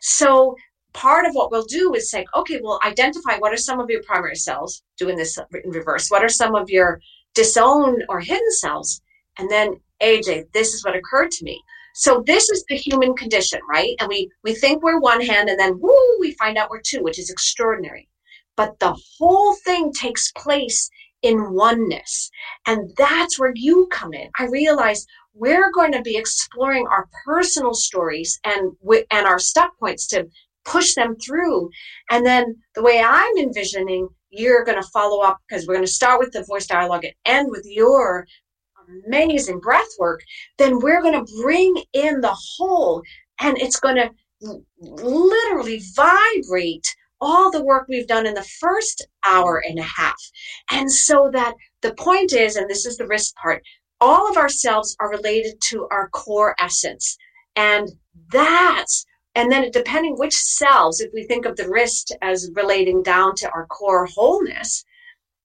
[0.00, 0.56] So
[0.94, 4.02] part of what we'll do is say, okay, we'll identify what are some of your
[4.02, 6.08] primary selves, doing this in reverse.
[6.08, 7.02] What are some of your
[7.34, 9.02] disowned or hidden selves?
[9.38, 11.62] And then, AJ, this is what occurred to me.
[11.94, 13.96] So this is the human condition, right?
[14.00, 17.02] And we we think we're one hand, and then woo, we find out we're two,
[17.02, 18.08] which is extraordinary.
[18.56, 20.88] But the whole thing takes place
[21.22, 22.30] in oneness,
[22.66, 24.30] and that's where you come in.
[24.38, 28.72] I realize we're going to be exploring our personal stories and
[29.10, 30.28] and our stuck points to
[30.64, 31.70] push them through.
[32.10, 35.92] And then the way I'm envisioning, you're going to follow up because we're going to
[35.92, 38.26] start with the voice dialogue and end with your
[39.06, 40.20] amazing breath work.
[40.58, 43.02] Then we're going to bring in the whole
[43.40, 44.10] and it's going to
[44.80, 50.20] literally vibrate all the work we've done in the first hour and a half.
[50.70, 53.62] And so that the point is, and this is the risk part,
[54.00, 57.18] all of ourselves are related to our core essence.
[57.56, 57.90] And
[58.32, 63.34] that's and then depending which selves, if we think of the wrist as relating down
[63.36, 64.84] to our core wholeness,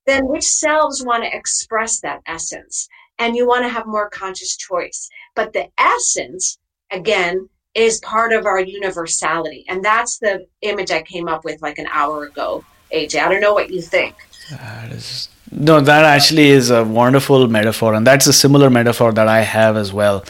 [0.08, 2.88] then which selves want to express that essence?
[3.19, 5.10] And you want to have more conscious choice.
[5.36, 6.58] But the essence,
[6.91, 9.65] again, is part of our universality.
[9.67, 13.21] And that's the image I came up with like an hour ago, AJ.
[13.21, 14.15] I don't know what you think.
[14.49, 19.28] That is no, that actually is a wonderful metaphor, and that's a similar metaphor that
[19.28, 20.25] I have as well.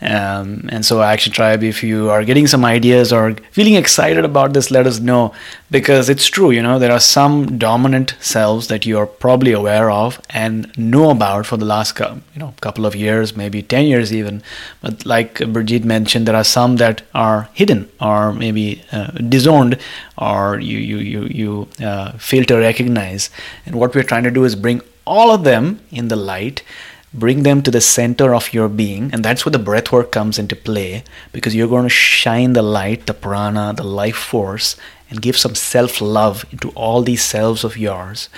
[0.00, 4.52] Um, and so, Action Tribe, if you are getting some ideas or feeling excited about
[4.52, 5.34] this, let us know
[5.72, 6.52] because it's true.
[6.52, 11.10] You know, there are some dominant selves that you are probably aware of and know
[11.10, 14.40] about for the last you know couple of years, maybe ten years even.
[14.80, 19.78] But like Brigitte mentioned, there are some that are hidden or maybe uh, disowned,
[20.16, 23.30] or you you you you uh, fail to recognize.
[23.66, 26.62] And what we're trying to do is bring all of them in the light
[27.12, 30.38] bring them to the center of your being and that's where the breath work comes
[30.38, 34.76] into play because you're going to shine the light the prana the life force
[35.10, 38.28] and give some self-love into all these selves of yours.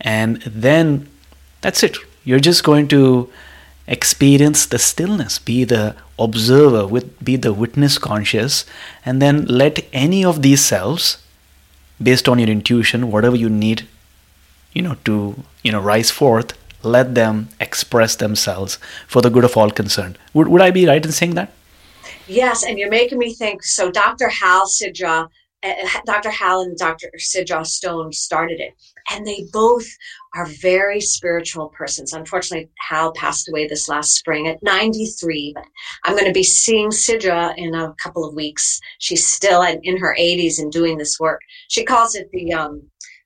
[0.00, 1.08] And then
[1.60, 1.96] that's it.
[2.24, 3.30] You're just going to
[3.86, 5.38] experience the stillness.
[5.38, 8.64] Be the observer with be the witness conscious
[9.04, 11.18] and then let any of these selves
[12.00, 13.88] based on your intuition whatever you need
[14.72, 16.52] you know to you know rise forth
[16.84, 20.18] let them express themselves for the good of all concerned.
[20.34, 21.52] Would, would I be right in saying that?
[22.26, 23.62] Yes, and you're making me think.
[23.62, 24.28] So, Dr.
[24.28, 25.28] Hal Sidra,
[25.62, 25.72] uh,
[26.06, 26.30] Dr.
[26.30, 27.10] Hal and Dr.
[27.18, 28.72] Sidra Stone started it,
[29.10, 29.86] and they both
[30.34, 32.12] are very spiritual persons.
[32.12, 35.64] Unfortunately, Hal passed away this last spring at 93, but
[36.04, 38.80] I'm going to be seeing Sidra in a couple of weeks.
[38.98, 41.40] She's still in her 80s and doing this work.
[41.68, 42.82] She calls it the um,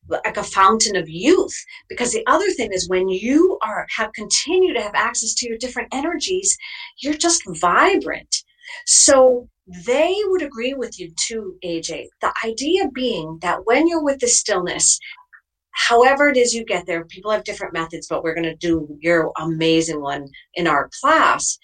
[0.08, 1.54] like a fountain of youth.
[1.88, 5.58] Because the other thing is when you are have continue to have access to your
[5.58, 6.56] different energies
[7.00, 8.42] you're just vibrant.
[8.86, 9.48] So
[9.86, 14.26] they would agree with you too aj the idea being that when you're with the
[14.26, 14.98] stillness
[15.72, 18.88] however it is you get there people have different methods but we're going to do
[19.00, 21.58] your amazing one in our class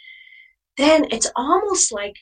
[0.76, 2.14] then it's almost like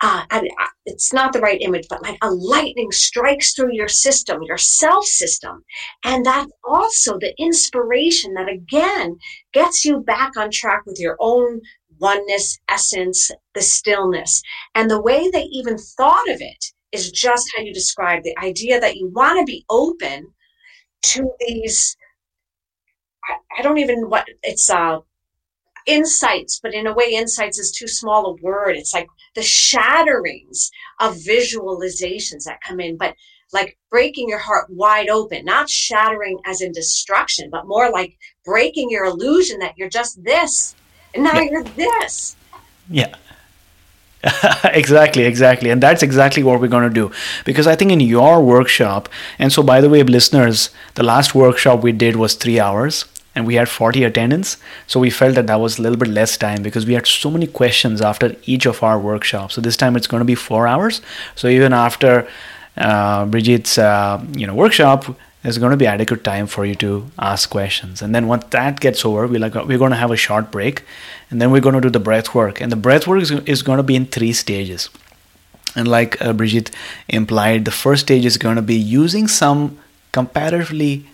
[0.00, 3.88] uh, and uh, it's not the right image, but like a lightning strikes through your
[3.88, 5.64] system, your self system.
[6.04, 9.16] And that's also the inspiration that again
[9.52, 11.60] gets you back on track with your own
[12.00, 14.42] oneness, essence, the stillness.
[14.74, 18.80] And the way they even thought of it is just how you describe the idea
[18.80, 20.26] that you want to be open
[21.02, 21.96] to these.
[23.24, 24.98] I, I don't even what it's uh
[25.86, 28.76] insights, but in a way, insights is too small a word.
[28.76, 30.70] It's like the shatterings
[31.00, 33.14] of visualizations that come in, but
[33.52, 38.90] like breaking your heart wide open, not shattering as in destruction, but more like breaking
[38.90, 40.74] your illusion that you're just this
[41.14, 41.50] and now yeah.
[41.50, 42.36] you're this.
[42.90, 43.14] Yeah.
[44.64, 45.70] exactly, exactly.
[45.70, 47.12] And that's exactly what we're going to do.
[47.44, 51.82] Because I think in your workshop, and so by the way, listeners, the last workshop
[51.82, 55.60] we did was three hours and we had 40 attendants so we felt that that
[55.60, 58.82] was a little bit less time because we had so many questions after each of
[58.82, 59.54] our workshops.
[59.54, 61.00] So this time it's going to be four hours.
[61.34, 62.28] So even after
[62.76, 65.04] uh, Brigitte's uh, you know workshop
[65.42, 68.00] there's going to be adequate time for you to ask questions.
[68.00, 70.84] And then once that gets over we're like we're going to have a short break
[71.30, 72.60] and then we're going to do the breath work.
[72.60, 74.90] And the breath work is, is going to be in three stages.
[75.76, 76.70] And like uh, Brigitte
[77.08, 79.78] implied the first stage is going to be using some
[80.12, 81.06] comparatively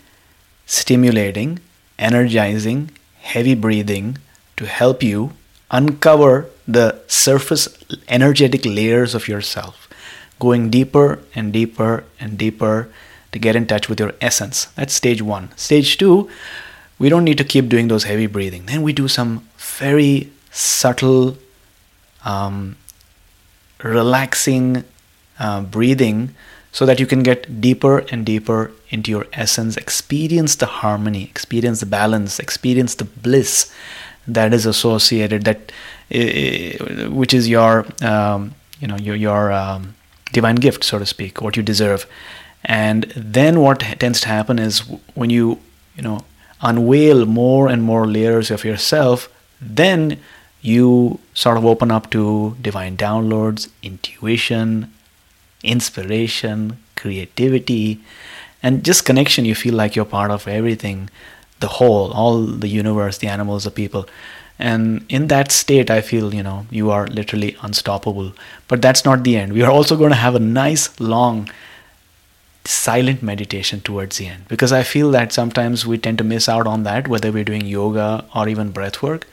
[0.67, 1.59] stimulating
[2.01, 2.91] energizing,
[3.21, 4.19] heavy breathing
[4.57, 5.33] to help you
[5.71, 7.69] uncover the surface
[8.09, 9.89] energetic layers of yourself,
[10.39, 12.89] going deeper and deeper and deeper
[13.33, 14.65] to get in touch with your essence.
[14.77, 15.57] That's stage one.
[15.57, 16.29] Stage two,
[16.99, 18.67] we don't need to keep doing those heavy breathing.
[18.67, 21.37] Then we do some very subtle,
[22.25, 22.77] um,
[23.83, 24.85] relaxing
[25.39, 26.35] uh, breathing
[26.73, 31.81] so that you can get deeper and deeper into your essence, experience the harmony, experience
[31.81, 33.73] the balance, experience the bliss
[34.27, 35.73] that is associated that
[36.15, 39.95] uh, which is your um, you know your your um,
[40.33, 42.07] divine gift so to speak what you deserve.
[42.65, 44.81] And then what tends to happen is
[45.15, 45.59] when you
[45.97, 46.25] you know
[46.63, 49.29] unveil more and more layers of yourself
[49.61, 50.19] then
[50.63, 54.93] you sort of open up to divine downloads intuition
[55.63, 58.01] inspiration creativity
[58.63, 59.45] and just connection.
[59.45, 61.09] You feel like you're part of everything
[61.61, 64.07] the whole all the universe the animals the people.
[64.59, 68.33] And in that state i feel you know you are literally unstoppable.
[68.69, 69.53] But that's not the end.
[69.53, 71.51] We are also going to have a nice long
[72.65, 74.49] silent meditation towards the end.
[74.49, 77.67] Because i feel that sometimes we tend to miss out on that whether we're doing
[77.67, 79.27] yoga or even breath work.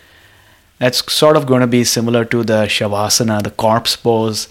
[0.80, 4.48] That's sort of going to be similar to the shavasana the corpse pose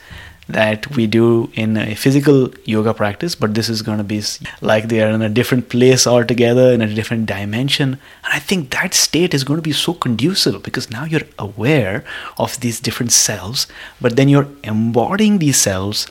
[0.49, 4.23] that we do in a physical yoga practice, but this is going to be
[4.61, 7.99] like they are in a different place altogether, in a different dimension.
[8.25, 12.05] And I think that state is going to be so conducive because now you're aware
[12.39, 13.67] of these different selves,
[14.01, 16.07] but then you're embodying these selves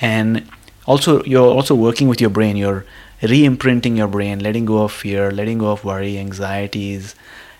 [0.00, 0.48] and
[0.86, 2.56] also you're also working with your brain.
[2.56, 2.86] You're
[3.22, 7.14] re-imprinting your brain, letting go of fear, letting go of worry, anxieties,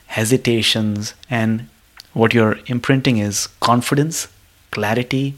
[0.06, 1.68] hesitations, and
[2.12, 4.28] what you're imprinting is confidence,
[4.70, 5.34] clarity,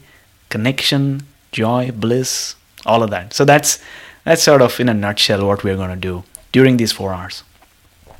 [0.49, 3.33] connection, joy, bliss, all of that.
[3.33, 3.79] So that's
[4.23, 7.43] that's sort of in a nutshell what we're going to do during these 4 hours.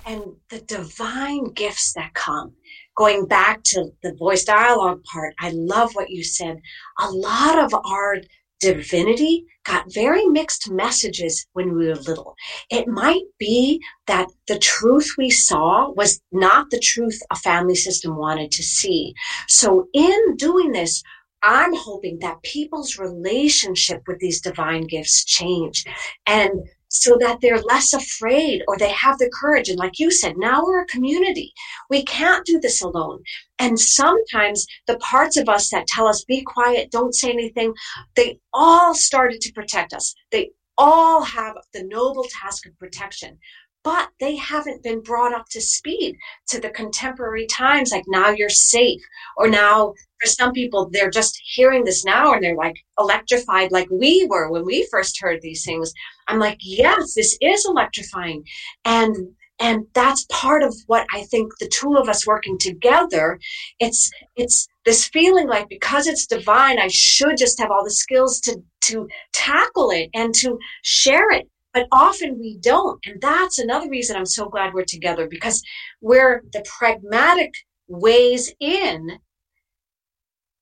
[0.06, 2.54] And the divine gifts that come.
[2.96, 6.60] Going back to the voice dialogue part, I love what you said.
[7.00, 8.18] A lot of our
[8.60, 12.36] divinity got very mixed messages when we were little.
[12.70, 18.18] It might be that the truth we saw was not the truth a family system
[18.18, 19.14] wanted to see.
[19.48, 21.02] So in doing this,
[21.44, 25.86] I'm hoping that people's relationship with these divine gifts change
[26.26, 26.52] and
[26.90, 29.70] so that they're less afraid or they have the courage.
[29.70, 31.54] And like you said, now we're a community.
[31.90, 33.24] We can't do this alone.
[33.60, 37.74] And sometimes the parts of us that tell us, be quiet, don't say anything,
[38.16, 40.16] they all started to protect us.
[40.32, 43.38] They all have the noble task of protection
[43.84, 46.18] but they haven't been brought up to speed
[46.48, 47.92] to the contemporary times.
[47.92, 49.02] Like now you're safe,
[49.38, 53.88] or now for some people, they're just hearing this now and they're like electrified, like
[53.90, 55.94] we were when we first heard these things.
[56.28, 58.44] I'm like, yes, this is electrifying.
[58.86, 59.16] And
[59.62, 63.40] and that's part of what I think the two of us working together,
[63.80, 68.40] it's it's this feeling like because it's divine, I should just have all the skills
[68.42, 73.00] to to tackle it and to share it but often we don't.
[73.06, 75.62] And that's another reason I'm so glad we're together because
[76.02, 77.54] we're the pragmatic
[77.88, 79.20] ways in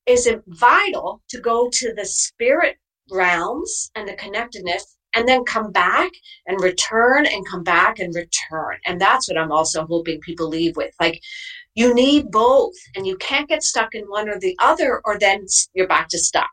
[0.05, 2.78] is it vital to go to the spirit
[3.12, 6.12] realms and the connectedness and then come back
[6.45, 8.78] and return and come back and return.
[8.86, 10.93] And that's what I'm also hoping people leave with.
[10.99, 11.22] Like,
[11.76, 15.45] you need both, and you can't get stuck in one or the other, or then
[15.74, 16.49] you're back to stuck.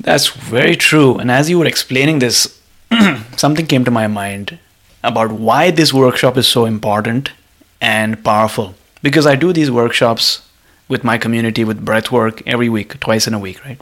[0.00, 1.18] That's very true.
[1.18, 2.57] And as you were explaining this,
[3.36, 4.58] something came to my mind
[5.02, 7.32] about why this workshop is so important
[7.80, 8.74] and powerful.
[9.02, 10.46] Because I do these workshops
[10.88, 13.80] with my community with breathwork every week, twice in a week, right?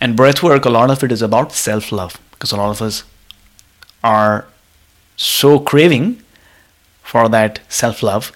[0.00, 3.04] And breathwork, a lot of it is about self love because a lot of us
[4.02, 4.46] are
[5.16, 6.22] so craving
[7.02, 8.32] for that self love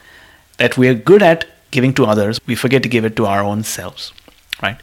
[0.58, 3.42] that we are good at giving to others, we forget to give it to our
[3.42, 4.12] own selves,
[4.62, 4.78] right?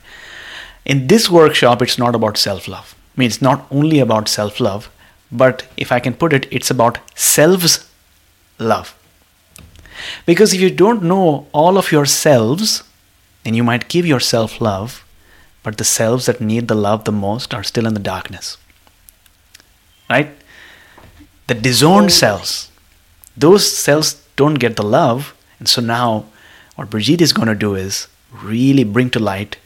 [0.86, 2.95] In this workshop, it's not about self love.
[3.16, 4.89] I mean, it's not only about self love,
[5.32, 7.89] but if I can put it, it's about selves
[8.59, 8.95] love.
[10.25, 12.84] Because if you don't know all of yourselves,
[13.43, 15.05] then you might give yourself love,
[15.63, 18.57] but the selves that need the love the most are still in the darkness.
[20.09, 20.32] Right?
[21.47, 22.09] The disowned oh.
[22.09, 22.71] selves,
[23.38, 26.25] those selves don't get the love, and so now
[26.75, 29.57] what Brigitte is going to do is really bring to light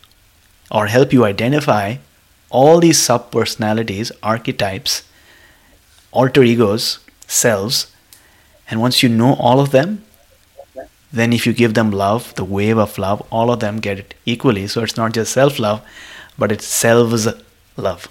[0.70, 1.98] or help you identify
[2.50, 5.04] all these sub personalities, archetypes
[6.16, 7.92] alter egos, selves.
[8.70, 10.04] And once you know all of them,
[11.12, 14.14] then if you give them love, the wave of love, all of them get it
[14.26, 14.68] equally.
[14.68, 15.82] So it's not just self love,
[16.38, 17.28] but it's selves
[17.78, 18.08] love.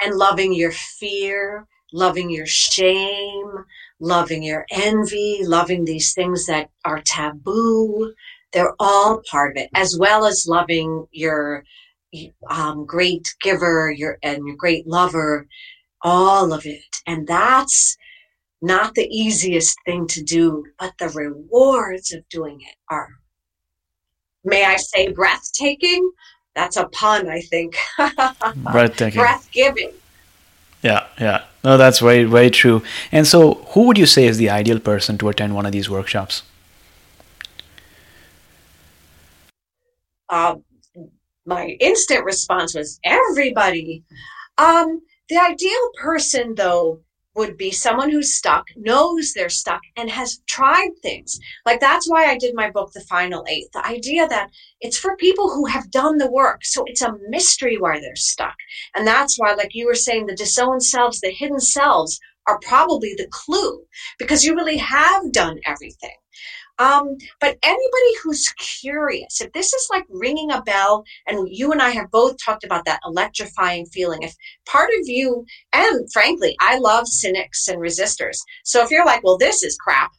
[0.00, 3.64] And loving your fear, loving your shame,
[4.00, 8.14] loving your envy, loving these things that are taboo.
[8.52, 11.64] They're all part of it, as well as loving your
[12.48, 15.46] um, great giver, your and your great lover,
[16.02, 16.82] all of it.
[17.06, 17.96] And that's
[18.60, 23.08] not the easiest thing to do, but the rewards of doing it are
[24.44, 26.10] may I say breathtaking?
[26.54, 27.76] That's a pun, I think.
[28.56, 29.20] breathtaking.
[29.20, 29.92] Breath giving.
[30.82, 31.44] Yeah, yeah.
[31.62, 32.82] No, that's very, very true.
[33.12, 35.90] And so, who would you say is the ideal person to attend one of these
[35.90, 36.42] workshops?
[40.28, 40.56] Uh,
[41.48, 44.04] my instant response was everybody.
[44.58, 47.00] Um, the ideal person, though,
[47.34, 51.38] would be someone who's stuck, knows they're stuck, and has tried things.
[51.64, 53.70] Like that's why I did my book, The Final Eighth.
[53.72, 56.64] The idea that it's for people who have done the work.
[56.64, 58.56] So it's a mystery why they're stuck.
[58.94, 63.14] And that's why, like you were saying, the disowned selves, the hidden selves are probably
[63.16, 63.84] the clue
[64.18, 66.16] because you really have done everything.
[66.78, 71.82] Um, but anybody who's curious, if this is like ringing a bell, and you and
[71.82, 74.34] I have both talked about that electrifying feeling, if
[74.66, 78.38] part of you, and frankly, I love cynics and resistors.
[78.64, 80.12] So if you're like, well, this is crap,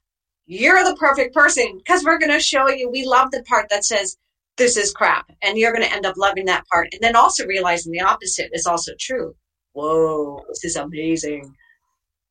[0.48, 3.86] you're the perfect person because we're going to show you we love the part that
[3.86, 4.18] says,
[4.58, 5.32] this is crap.
[5.42, 6.90] And you're going to end up loving that part.
[6.92, 9.36] And then also realizing the opposite is also true.
[9.74, 11.56] Whoa, this is amazing.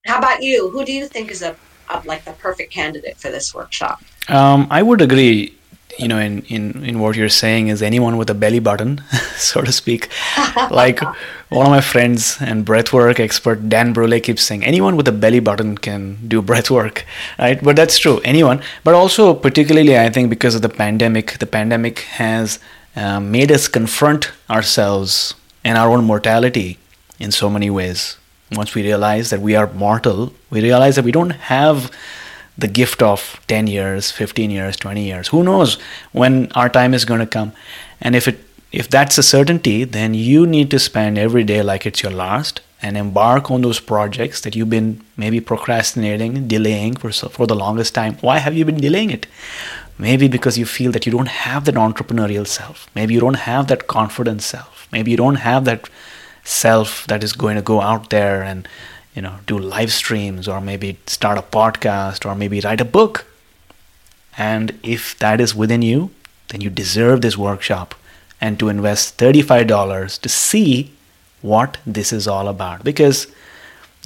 [0.05, 0.69] How about you?
[0.69, 1.57] Who do you think is a,
[1.91, 4.03] a like the perfect candidate for this workshop?
[4.29, 5.55] Um, I would agree.
[5.99, 9.03] You know, in, in, in what you're saying is anyone with a belly button,
[9.37, 10.09] so to speak.
[10.71, 11.01] like
[11.49, 15.41] one of my friends and breathwork expert Dan Brule keeps saying, anyone with a belly
[15.41, 17.03] button can do breathwork,
[17.37, 17.61] right?
[17.61, 18.63] But that's true, anyone.
[18.85, 22.61] But also, particularly, I think because of the pandemic, the pandemic has
[22.95, 25.35] uh, made us confront ourselves
[25.65, 26.79] and our own mortality
[27.19, 28.19] in so many ways.
[28.53, 31.91] Once we realize that we are mortal, we realize that we don't have
[32.57, 35.29] the gift of 10 years 15 years 20 years.
[35.29, 35.79] Who knows
[36.13, 37.53] when our time is going to come.
[38.01, 38.41] And if it
[38.73, 42.61] if that's a certainty then you need to spend every day like it's your last
[42.83, 47.95] and embark on those projects that you've been maybe procrastinating delaying for for the longest
[47.95, 48.15] time.
[48.21, 49.27] Why have you been delaying it?
[49.99, 52.89] Maybe because you feel that you don't have that entrepreneurial self.
[52.95, 54.87] Maybe you don't have that confident self.
[54.93, 55.89] Maybe you don't have that
[56.49, 58.67] self that is going to go out there and
[59.15, 63.27] you know do live streams or maybe start a podcast or maybe write a book.
[64.37, 66.11] And if that is within you
[66.49, 67.95] then you deserve this workshop
[68.41, 70.93] and to invest $35 to see
[71.43, 72.85] what this is all about.
[72.85, 73.27] Because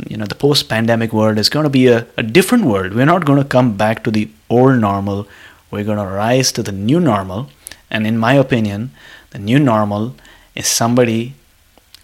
[0.08, 2.94] you know the post pandemic world is going to be a, a different world.
[2.94, 5.28] We're not going to come back to the old normal.
[5.70, 7.50] We're going to rise to the new normal.
[7.90, 8.90] And in my opinion
[9.30, 10.14] the new normal
[10.54, 11.34] is somebody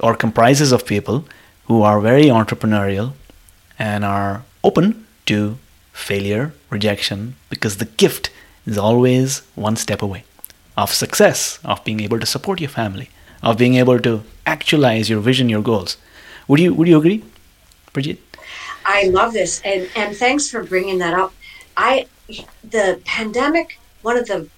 [0.01, 1.25] or comprises of people
[1.67, 3.13] who are very entrepreneurial
[3.79, 5.59] and are open to
[5.93, 8.31] failure, rejection, because the gift
[8.67, 10.25] is always one step away
[10.77, 13.11] of success, of being able to support your family,
[13.43, 15.97] of being able to actualize your vision, your goals.
[16.47, 17.25] Would you would you agree,
[17.93, 18.19] Bridget?
[18.85, 21.35] I love this, and and thanks for bringing that up.
[21.77, 22.07] I
[22.63, 24.49] the pandemic, one of the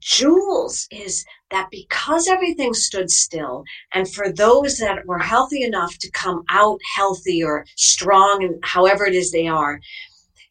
[0.00, 6.10] jewels is that because everything stood still, and for those that were healthy enough to
[6.10, 9.80] come out healthy or strong, and however it is they are,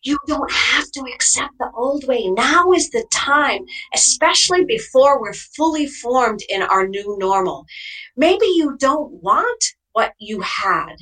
[0.04, 2.28] you don't have to accept the old way.
[2.28, 3.62] Now is the time,
[3.94, 7.66] especially before we're fully formed in our new normal.
[8.18, 9.64] Maybe you don't want
[9.94, 10.96] what you had.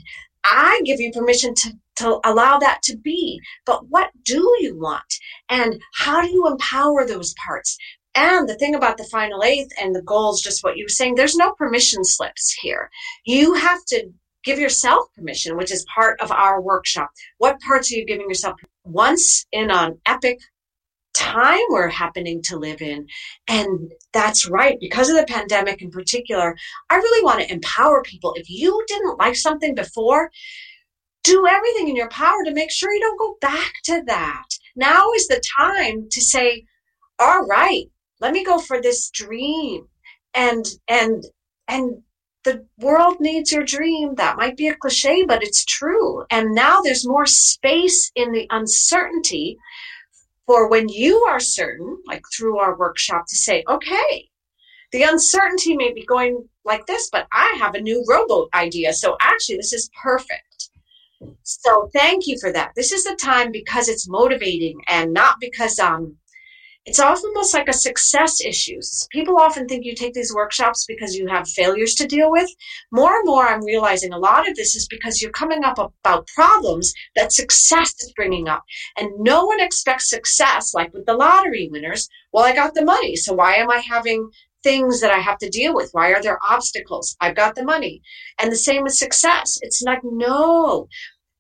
[0.43, 3.39] I give you permission to, to allow that to be.
[3.65, 5.13] But what do you want?
[5.49, 7.77] And how do you empower those parts?
[8.15, 11.15] And the thing about the final eighth and the goals, just what you were saying,
[11.15, 12.89] there's no permission slips here.
[13.25, 14.09] You have to
[14.43, 17.09] give yourself permission, which is part of our workshop.
[17.37, 18.55] What parts are you giving yourself?
[18.83, 20.39] Once in an epic
[21.13, 23.07] time we're happening to live in.
[23.47, 24.77] And that's right.
[24.79, 26.55] Because of the pandemic in particular,
[26.89, 28.33] I really want to empower people.
[28.35, 30.31] If you didn't like something before,
[31.23, 34.45] do everything in your power to make sure you don't go back to that.
[34.75, 36.65] Now is the time to say,
[37.19, 37.85] all right,
[38.21, 39.87] let me go for this dream.
[40.33, 41.23] And and
[41.67, 42.03] and
[42.43, 44.15] the world needs your dream.
[44.15, 46.23] That might be a cliche but it's true.
[46.29, 49.57] And now there's more space in the uncertainty
[50.45, 54.27] for when you are certain like through our workshop to say okay
[54.91, 58.93] the uncertainty may be going like this but i have a new rowboat idea.
[58.93, 60.69] So actually this is perfect.
[61.43, 62.71] So thank you for that.
[62.75, 66.17] This is the time because it's motivating and not because um
[66.85, 68.79] it's almost like a success issue.
[69.11, 72.49] People often think you take these workshops because you have failures to deal with.
[72.91, 76.27] More and more, I'm realizing a lot of this is because you're coming up about
[76.33, 78.63] problems that success is bringing up.
[78.97, 82.09] And no one expects success, like with the lottery winners.
[82.33, 84.29] Well, I got the money, so why am I having
[84.63, 85.89] things that I have to deal with?
[85.91, 87.15] Why are there obstacles?
[87.21, 88.01] I've got the money.
[88.39, 89.59] And the same with success.
[89.61, 90.87] It's like, no,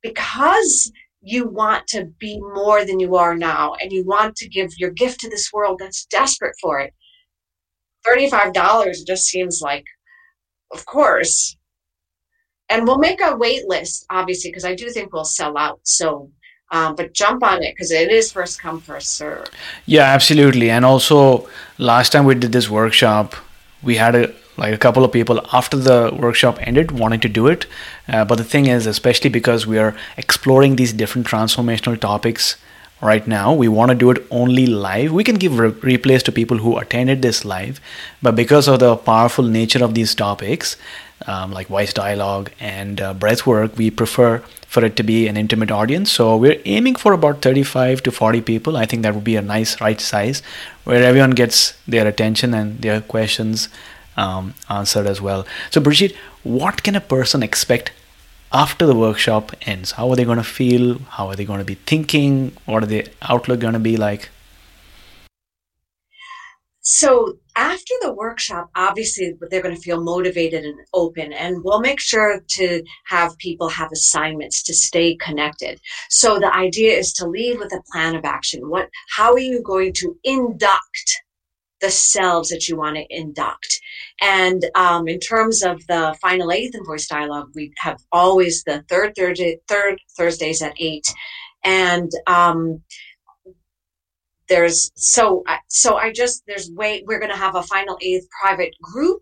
[0.03, 0.91] because
[1.21, 4.89] you want to be more than you are now and you want to give your
[4.89, 6.93] gift to this world that's desperate for it
[8.07, 9.85] $35 just seems like,
[10.71, 11.57] of course.
[12.69, 15.79] And we'll make a wait list, obviously, because I do think we'll sell out.
[15.83, 16.31] So,
[16.71, 19.47] um, but jump on it because it is first come, first serve.
[19.85, 20.69] Yeah, absolutely.
[20.69, 23.35] And also, last time we did this workshop,
[23.83, 27.47] we had a like a couple of people after the workshop ended wanting to do
[27.47, 27.65] it.
[28.07, 32.57] Uh, but the thing is especially because we are exploring these different transformational topics
[33.01, 35.11] right now we want to do it only live.
[35.11, 37.81] We can give re- replays to people who attended this live
[38.21, 40.77] but because of the powerful nature of these topics
[41.27, 45.35] um, like voice dialogue and uh, breath work we prefer for it to be an
[45.35, 46.09] intimate audience.
[46.09, 48.77] So we're aiming for about 35 to 40 people.
[48.77, 50.41] I think that would be a nice right size
[50.85, 53.67] where everyone gets their attention and their questions
[54.17, 55.45] um, answered as well.
[55.71, 57.91] So, Brigitte, what can a person expect
[58.51, 59.91] after the workshop ends?
[59.91, 60.99] How are they going to feel?
[60.99, 62.55] How are they going to be thinking?
[62.65, 64.29] What are the outlook going to be like?
[66.83, 71.99] So after the workshop, obviously they're going to feel motivated and open, and we'll make
[71.99, 75.79] sure to have people have assignments to stay connected.
[76.09, 78.67] So the idea is to leave with a plan of action.
[78.67, 81.21] What, how are you going to induct
[81.81, 83.81] the selves that you want to induct.
[84.21, 88.83] And um, in terms of the final eighth and voice dialogue, we have always the
[88.89, 91.05] third Thursday, third Thursdays at eight,
[91.63, 92.81] and um,
[94.47, 98.73] there's so so I just there's way we're going to have a final eighth private
[98.81, 99.21] group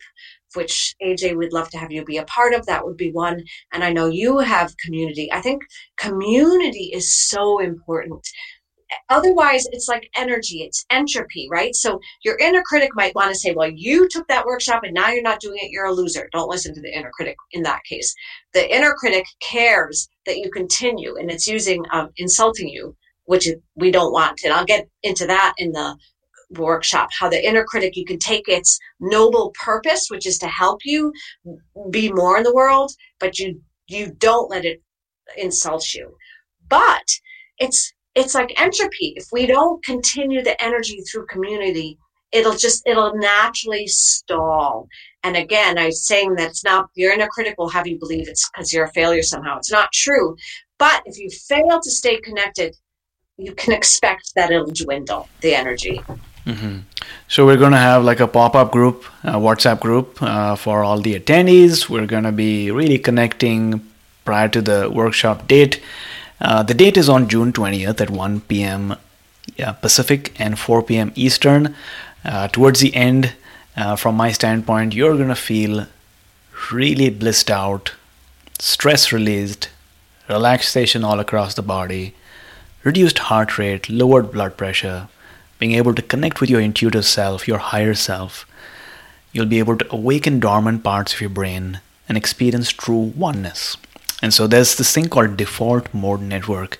[0.55, 2.65] which AJ would love to have you be a part of.
[2.65, 3.43] That would be one.
[3.71, 5.31] And I know you have community.
[5.31, 5.61] I think
[5.97, 8.27] community is so important
[9.09, 11.75] otherwise it's like energy it's entropy right?
[11.75, 15.09] So your inner critic might want to say well you took that workshop and now
[15.09, 16.29] you're not doing it you're a loser.
[16.31, 18.13] Don't listen to the inner critic in that case.
[18.53, 23.91] The inner critic cares that you continue and it's using um, insulting you which we
[23.91, 25.95] don't want and i'll get into that in the
[26.57, 30.79] workshop how the inner critic you can take its noble purpose which is to help
[30.83, 31.13] you
[31.91, 34.81] be more in the world but you you don't let it
[35.37, 36.15] insult you.
[36.67, 37.05] But
[37.57, 39.13] it's it's like entropy.
[39.15, 41.97] If we don't continue the energy through community,
[42.31, 44.87] it'll just it'll naturally stall.
[45.23, 48.49] And again, I'm saying that it's not your inner critic will have you believe it's
[48.49, 49.57] because you're a failure somehow.
[49.57, 50.35] It's not true.
[50.77, 52.75] But if you fail to stay connected,
[53.37, 56.01] you can expect that it'll dwindle the energy.
[56.45, 56.79] Mm-hmm.
[57.27, 60.99] So we're going to have like a pop-up group, a WhatsApp group uh, for all
[60.99, 61.89] the attendees.
[61.89, 63.85] We're going to be really connecting
[64.25, 65.81] prior to the workshop date
[66.41, 68.95] uh, the date is on June 20th at 1 p.m.
[69.81, 71.11] Pacific and 4 p.m.
[71.15, 71.75] Eastern.
[72.23, 73.33] Uh, towards the end,
[73.75, 75.87] uh, from my standpoint, you're going to feel
[76.71, 77.93] really blissed out,
[78.59, 79.69] stress released,
[80.27, 82.13] relaxation all across the body,
[82.83, 85.07] reduced heart rate, lowered blood pressure,
[85.57, 88.45] being able to connect with your intuitive self, your higher self.
[89.31, 93.77] You'll be able to awaken dormant parts of your brain and experience true oneness.
[94.21, 96.77] And so there's this thing called default mode network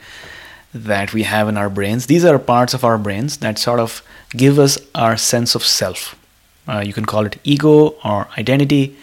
[0.73, 2.05] that we have in our brains.
[2.05, 6.15] These are parts of our brains that sort of give us our sense of self.
[6.67, 8.95] Uh, you can call it ego or identity.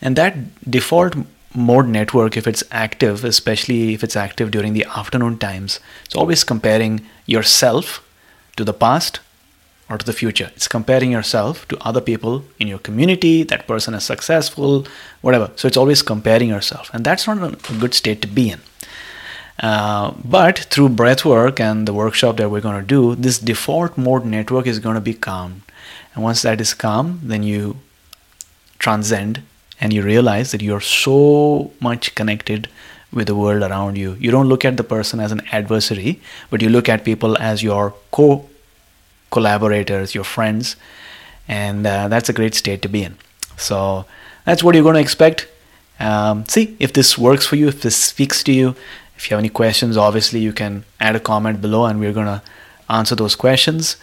[0.00, 0.34] And that
[0.68, 1.14] default
[1.54, 6.42] mode network, if it's active, especially if it's active during the afternoon times, it's always
[6.44, 8.06] comparing yourself
[8.56, 9.20] to the past
[9.92, 10.50] or to the future.
[10.56, 13.42] It's comparing yourself to other people in your community.
[13.42, 14.86] That person is successful,
[15.20, 15.50] whatever.
[15.56, 18.60] So it's always comparing yourself, and that's not a good state to be in.
[19.60, 23.98] Uh, but through breath work and the workshop that we're going to do, this default
[23.98, 25.62] mode network is going to be calm.
[26.14, 27.76] And once that is calm, then you
[28.78, 29.42] transcend
[29.80, 32.68] and you realize that you're so much connected
[33.12, 34.14] with the world around you.
[34.14, 36.20] You don't look at the person as an adversary,
[36.50, 38.48] but you look at people as your co
[39.32, 40.76] collaborators, your friends,
[41.48, 43.16] and uh, that's a great state to be in.
[43.56, 44.04] So
[44.44, 45.48] that's what you're going to expect.
[45.98, 48.76] Um, see if this works for you, if this speaks to you.
[49.16, 52.26] If you have any questions, obviously you can add a comment below, and we're going
[52.26, 52.42] to
[52.88, 53.96] answer those questions.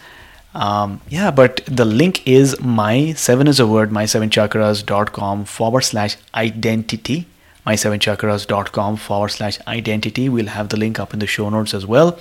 [0.54, 5.82] Um, yeah, but the link is my seven is a word, my seven chakras.com forward
[5.82, 7.26] slash identity.
[7.66, 10.28] My seven chakras.com forward slash identity.
[10.28, 12.18] We'll have the link up in the show notes as well.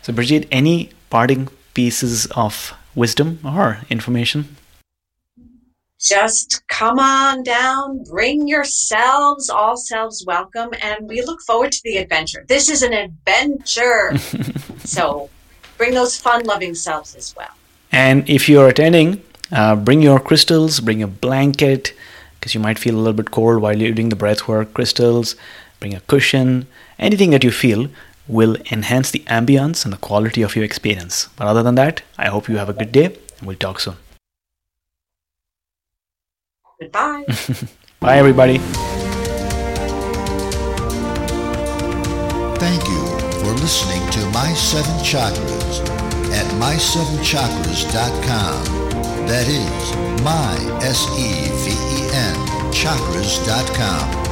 [0.00, 4.56] So, Brigitte, any parting pieces of wisdom or information?
[6.00, 11.96] Just come on down, bring yourselves, all selves welcome, and we look forward to the
[11.98, 12.44] adventure.
[12.48, 14.18] This is an adventure.
[14.84, 15.30] so
[15.78, 17.54] bring those fun loving selves as well.
[17.92, 21.94] And if you're attending, uh, bring your crystals, bring a blanket,
[22.34, 24.74] because you might feel a little bit cold while you're doing the breath work.
[24.74, 25.36] Crystals,
[25.78, 26.66] bring a cushion,
[26.98, 27.88] anything that you feel
[28.28, 31.28] will enhance the ambience and the quality of your experience.
[31.36, 33.06] But other than that, I hope you have a good day
[33.38, 33.96] and we'll talk soon.
[36.80, 37.24] Goodbye.
[38.00, 38.58] Bye, everybody.
[42.58, 43.06] Thank you
[43.40, 45.80] for listening to My Seven Chakras
[46.32, 48.64] at my7chakras.com.
[49.26, 49.92] That is
[50.22, 52.36] my S-E-V-E-N
[52.72, 54.31] chakras.com.